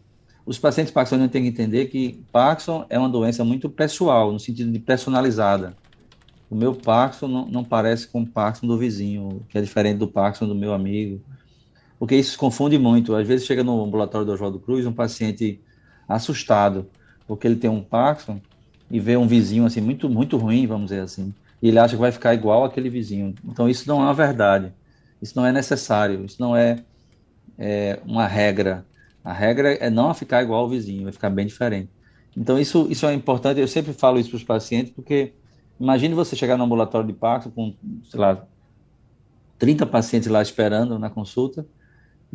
os 0.45 0.59
pacientes 0.59 0.93
Parkinson 0.93 1.27
têm 1.29 1.43
que 1.43 1.49
entender 1.49 1.87
que 1.87 2.25
Parkinson 2.31 2.85
é 2.91 2.99
uma 2.99 3.09
doença 3.09 3.45
muito 3.45 3.71
pessoal, 3.71 4.33
no 4.33 4.39
sentido 4.39 4.71
de 4.71 4.79
personalizada. 4.79 5.75
O 6.51 6.55
meu 6.55 6.75
Parkinson 6.75 7.29
não, 7.29 7.47
não 7.47 7.65
parece 7.65 8.07
com 8.09 8.23
o 8.23 8.27
Parkinson 8.27 8.67
do 8.67 8.79
vizinho, 8.79 9.43
que 9.49 9.59
é 9.59 9.61
diferente 9.61 9.99
do 9.99 10.09
Parkinson 10.09 10.47
do 10.47 10.55
meu 10.55 10.73
amigo, 10.73 11.21
porque 11.99 12.17
isso 12.17 12.39
confunde 12.39 12.79
muito. 12.79 13.15
Às 13.15 13.27
vezes 13.27 13.47
chega 13.47 13.65
no 13.65 13.83
ambulatório 13.85 14.27
do 14.27 14.33
Oswaldo 14.33 14.59
Cruz 14.59 14.87
um 14.87 14.93
paciente 14.93 15.61
assustado, 16.09 16.87
porque 17.27 17.47
ele 17.47 17.57
tem 17.57 17.71
um 17.71 17.83
Parkinson, 17.83 18.41
e 18.91 19.01
vê 19.01 19.17
um 19.17 19.27
vizinho 19.27 19.67
assim 19.67 19.81
muito 19.81 20.09
muito 20.09 20.37
ruim, 20.37 20.67
vamos 20.67 20.91
dizer 20.91 21.01
assim, 21.01 21.35
e 21.61 21.69
ele 21.69 21.79
acha 21.79 21.95
que 21.97 22.01
vai 22.01 22.13
ficar 22.13 22.35
igual 22.35 22.65
aquele 22.65 22.89
vizinho. 22.89 23.35
Então 23.45 23.69
isso 23.69 23.89
não 23.89 24.01
é 24.01 24.05
uma 24.05 24.15
verdade. 24.15 24.73
Isso 25.21 25.33
não 25.37 25.47
é 25.47 25.53
necessário. 25.53 26.25
Isso 26.25 26.37
não 26.39 26.55
é, 26.55 26.85
é 27.59 27.99
uma 28.05 28.27
regra. 28.27 28.85
A 29.25 29.33
regra 29.33 29.73
é 29.75 29.91
não 29.91 30.13
ficar 30.15 30.43
igual 30.43 30.61
ao 30.61 30.69
vizinho, 30.69 31.05
vai 31.05 31.13
ficar 31.13 31.31
bem 31.31 31.47
diferente. 31.47 31.91
Então 32.37 32.59
isso 32.59 32.87
isso 32.91 33.07
é 33.07 33.15
importante. 33.15 33.61
Eu 33.61 33.69
sempre 33.69 33.93
falo 33.93 34.19
isso 34.19 34.31
para 34.31 34.37
os 34.37 34.45
pacientes 34.45 34.93
porque 34.93 35.33
imagine 35.81 36.15
você 36.15 36.37
chegar 36.37 36.57
no 36.57 36.65
ambulatório 36.65 37.07
de 37.07 37.15
Parkinson 37.15 37.51
com 37.51 37.75
sei 38.05 38.21
lá 38.21 38.47
30 39.59 39.87
pacientes 39.87 40.29
lá 40.29 40.43
esperando 40.43 40.99
na 40.99 41.09
consulta 41.09 41.67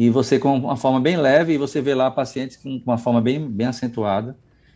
e 0.01 0.09
você 0.09 0.39
com 0.39 0.57
uma 0.57 0.75
forma 0.75 0.99
bem 0.99 1.15
leve 1.15 1.53
e 1.53 1.59
você 1.59 1.79
vê 1.79 1.93
lá 1.93 2.09
pacientes 2.09 2.57
com 2.57 2.81
uma 2.83 2.97
forma 2.97 3.21
bem 3.21 3.47
bem 3.47 3.67
acentuada 3.67 4.35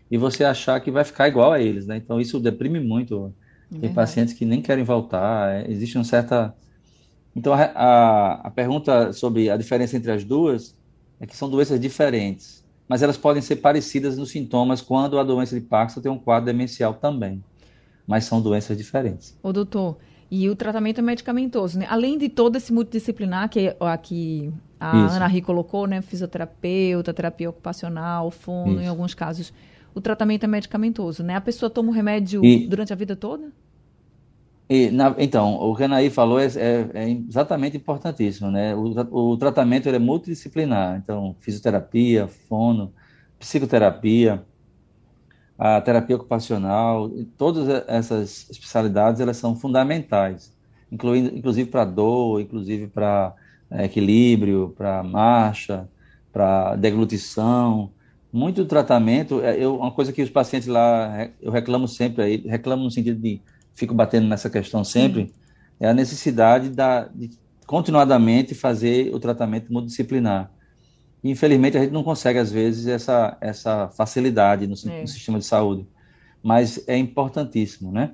e 0.09 0.19
você 0.19 0.43
achar 0.43 0.79
que 0.79 0.91
vai 0.91 1.03
ficar 1.03 1.27
igual 1.27 1.51
a 1.51 1.59
eles, 1.59 1.87
né? 1.87 1.97
Então 1.97 2.21
isso 2.21 2.39
deprime 2.39 2.79
muito. 2.79 3.33
É 3.73 3.79
Tem 3.79 3.91
pacientes 3.91 4.35
que 4.35 4.45
nem 4.45 4.61
querem 4.61 4.83
voltar, 4.83 5.49
é, 5.51 5.71
existe 5.71 5.97
uma 5.97 6.03
certa. 6.03 6.53
Então 7.35 7.53
a, 7.53 7.63
a, 7.63 8.33
a 8.47 8.51
pergunta 8.51 9.11
sobre 9.13 9.49
a 9.49 9.57
diferença 9.57 9.97
entre 9.97 10.11
as 10.11 10.23
duas 10.23 10.75
é 11.19 11.25
que 11.25 11.35
são 11.35 11.49
doenças 11.49 11.79
diferentes, 11.79 12.63
mas 12.87 13.01
elas 13.01 13.17
podem 13.17 13.41
ser 13.41 13.55
parecidas 13.55 14.15
nos 14.19 14.29
sintomas 14.29 14.79
quando 14.79 15.17
a 15.17 15.23
doença 15.23 15.59
de 15.59 15.65
Parkinson 15.65 16.01
tem 16.01 16.11
um 16.11 16.19
quadro 16.19 16.45
demencial 16.45 16.93
também, 16.93 17.43
mas 18.05 18.25
são 18.25 18.39
doenças 18.39 18.77
diferentes. 18.77 19.35
O 19.41 19.51
doutor, 19.51 19.97
e 20.29 20.49
o 20.49 20.55
tratamento 20.55 20.99
é 20.99 21.01
medicamentoso, 21.01 21.79
né? 21.79 21.85
Além 21.89 22.17
de 22.17 22.29
todo 22.29 22.55
esse 22.55 22.73
multidisciplinar 22.73 23.49
que 23.49 23.75
aqui 23.79 24.51
a 24.91 25.05
Isso. 25.05 25.15
Ana 25.15 25.27
Ri 25.27 25.41
colocou, 25.41 25.87
né? 25.87 26.01
Fisioterapeuta, 26.01 27.13
terapia 27.13 27.49
ocupacional, 27.49 28.31
fono, 28.31 28.73
Isso. 28.73 28.81
em 28.81 28.87
alguns 28.87 29.13
casos 29.13 29.53
o 29.95 30.01
tratamento 30.01 30.43
é 30.43 30.47
medicamentoso, 30.47 31.23
né? 31.23 31.35
A 31.35 31.41
pessoa 31.41 31.69
toma 31.69 31.89
o 31.89 31.93
remédio 31.93 32.43
e, 32.43 32.67
durante 32.67 32.91
a 32.91 32.95
vida 32.97 33.15
toda? 33.15 33.49
E, 34.69 34.91
na, 34.91 35.15
então, 35.17 35.55
o 35.55 35.73
que 35.73 35.83
a 35.83 35.85
Anaí 35.85 36.09
falou 36.09 36.37
é, 36.37 36.47
é, 36.47 36.89
é, 36.93 37.09
exatamente 37.09 37.77
importantíssimo, 37.77 38.51
né? 38.51 38.75
O, 38.75 39.31
o 39.31 39.37
tratamento 39.37 39.87
é 39.87 39.97
multidisciplinar, 39.97 40.97
então, 40.97 41.33
fisioterapia, 41.39 42.27
fono, 42.27 42.93
psicoterapia, 43.39 44.43
a 45.57 45.79
terapia 45.79 46.17
ocupacional, 46.17 47.09
todas 47.37 47.69
essas 47.87 48.49
especialidades, 48.49 49.21
elas 49.21 49.37
são 49.37 49.55
fundamentais, 49.55 50.53
incluindo, 50.91 51.33
inclusive 51.33 51.69
para 51.69 51.85
dor, 51.85 52.41
inclusive 52.41 52.87
para 52.87 53.33
equilíbrio, 53.71 54.73
para 54.77 55.03
marcha, 55.03 55.87
para 56.31 56.75
deglutição, 56.75 57.91
muito 58.31 58.65
tratamento, 58.65 59.41
é, 59.41 59.57
eu, 59.57 59.77
uma 59.77 59.91
coisa 59.91 60.11
que 60.11 60.21
os 60.21 60.29
pacientes 60.29 60.67
lá, 60.67 61.29
eu 61.41 61.51
reclamo 61.51 61.87
sempre, 61.87 62.21
aí, 62.21 62.37
reclamo 62.45 62.83
no 62.83 62.91
sentido 62.91 63.17
de, 63.17 63.41
fico 63.73 63.93
batendo 63.93 64.27
nessa 64.27 64.49
questão 64.49 64.83
sempre, 64.83 65.27
Sim. 65.27 65.33
é 65.79 65.87
a 65.87 65.93
necessidade 65.93 66.69
da, 66.69 67.05
de 67.05 67.29
continuadamente 67.65 68.53
fazer 68.53 69.13
o 69.13 69.19
tratamento 69.19 69.71
multidisciplinar. 69.71 70.51
E, 71.23 71.31
infelizmente, 71.31 71.77
a 71.77 71.81
gente 71.81 71.93
não 71.93 72.03
consegue, 72.03 72.37
às 72.37 72.51
vezes, 72.51 72.87
essa, 72.87 73.37
essa 73.39 73.87
facilidade 73.89 74.67
no, 74.67 74.75
é. 74.91 75.01
no, 75.01 75.07
sistema 75.07 75.39
de 75.39 75.45
saúde. 75.45 75.87
Mas 76.43 76.83
é 76.87 76.97
importantíssimo, 76.97 77.91
né? 77.91 78.11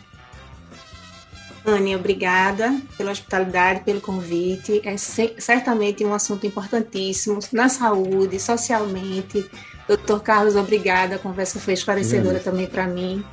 Anne, 1.65 1.97
obrigada 1.97 2.79
pela 2.97 3.11
hospitalidade, 3.11 3.81
pelo 3.81 4.01
convite. 4.01 4.81
É 4.85 4.97
certamente 4.97 6.05
um 6.05 6.15
assunto 6.15 6.47
importantíssimo 6.47 7.41
na 7.53 7.69
saúde, 7.69 8.39
socialmente. 8.39 9.45
Doutor 9.89 10.23
Carlos, 10.23 10.55
obrigada. 10.55 11.17
A 11.17 11.19
conversa 11.19 11.59
foi 11.59 11.75
esclarecedora 11.75 12.39
também 12.39 12.67
para 12.67 12.87
mim. 12.87 13.25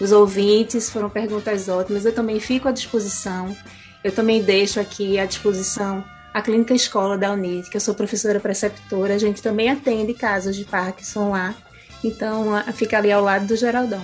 Os 0.00 0.12
ouvintes 0.12 0.90
foram 0.90 1.10
perguntas 1.10 1.68
ótimas. 1.68 2.04
Eu 2.04 2.14
também 2.14 2.38
fico 2.38 2.68
à 2.68 2.72
disposição. 2.72 3.56
Eu 4.02 4.12
também 4.12 4.42
deixo 4.42 4.80
aqui 4.80 5.18
à 5.18 5.26
disposição 5.26 6.04
a 6.32 6.40
Clínica 6.40 6.74
Escola 6.74 7.18
da 7.18 7.32
Unite, 7.32 7.68
que 7.68 7.76
eu 7.76 7.80
sou 7.80 7.94
professora 7.94 8.40
preceptora. 8.40 9.14
A 9.14 9.18
gente 9.18 9.42
também 9.42 9.68
atende 9.68 10.14
casos 10.14 10.56
de 10.56 10.64
Parkinson 10.64 11.30
lá. 11.30 11.54
Então, 12.02 12.46
fica 12.72 12.98
ali 12.98 13.12
ao 13.12 13.22
lado 13.22 13.46
do 13.46 13.56
Geraldão. 13.56 14.02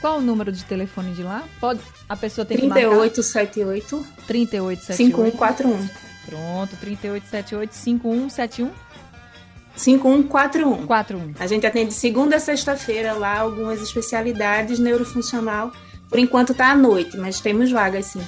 Qual 0.00 0.18
o 0.18 0.20
número 0.20 0.50
de 0.50 0.64
telefone 0.64 1.12
de 1.12 1.22
lá? 1.22 1.44
Pode, 1.60 1.80
a 2.08 2.16
pessoa 2.16 2.44
tem 2.44 2.56
3878 2.56 4.06
que 4.16 4.26
3878 4.26 4.96
5141. 4.96 5.88
Pronto, 6.26 6.76
3878 6.76 7.72
5171 7.72 8.70
5141. 9.76 10.86
41. 10.86 11.34
A 11.38 11.46
gente 11.46 11.66
atende 11.66 11.92
segunda 11.92 12.36
a 12.36 12.40
sexta-feira 12.40 13.12
lá 13.12 13.38
algumas 13.38 13.80
especialidades 13.82 14.78
neurofuncional. 14.78 15.72
Por 16.08 16.18
enquanto 16.18 16.54
tá 16.54 16.70
à 16.70 16.76
noite, 16.76 17.16
mas 17.16 17.40
temos 17.40 17.70
vagas 17.70 18.06
sim. 18.06 18.22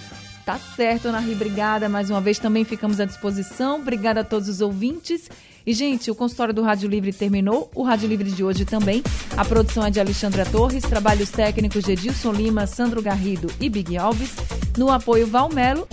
Tá 0.49 0.59
certo, 0.75 1.09
Ana 1.09 1.21
Obrigada. 1.21 1.91
Mais 1.91 2.09
uma 2.09 2.23
vez 2.23 2.39
também 2.39 2.65
ficamos 2.65 2.99
à 3.01 3.05
disposição. 3.05 3.81
Obrigada 3.81 4.21
a 4.21 4.25
todos 4.25 4.49
os 4.49 4.63
ouvintes. 4.63 5.29
E, 5.67 5.75
gente, 5.75 6.11
o 6.11 6.15
consultório 6.15 6.55
do 6.55 6.63
Rádio 6.63 6.89
Livre 6.89 7.13
terminou, 7.13 7.71
o 7.75 7.83
Rádio 7.83 8.09
Livre 8.09 8.31
de 8.31 8.43
hoje 8.43 8.65
também. 8.65 9.03
A 9.37 9.45
produção 9.45 9.85
é 9.85 9.91
de 9.91 10.01
Alexandra 10.01 10.47
Torres, 10.47 10.85
trabalhos 10.85 11.29
técnicos 11.29 11.85
de 11.85 11.93
Edilson 11.93 12.33
Lima, 12.33 12.67
Sandro 12.67 13.03
Garrido 13.03 13.53
e 13.61 13.69
Big 13.69 13.99
Alves. 13.99 14.31
No 14.79 14.91
apoio 14.91 15.27
Valmelo. 15.27 15.87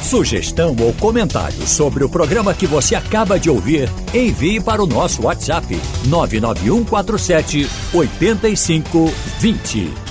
Sugestão 0.00 0.76
ou 0.78 0.92
comentário 0.92 1.66
sobre 1.66 2.04
o 2.04 2.08
programa 2.08 2.54
que 2.54 2.68
você 2.68 2.94
acaba 2.94 3.36
de 3.36 3.50
ouvir, 3.50 3.88
envie 4.14 4.60
para 4.60 4.80
o 4.80 4.86
nosso 4.86 5.22
WhatsApp 5.22 5.76
99147 6.06 7.68
8520. 7.92 10.03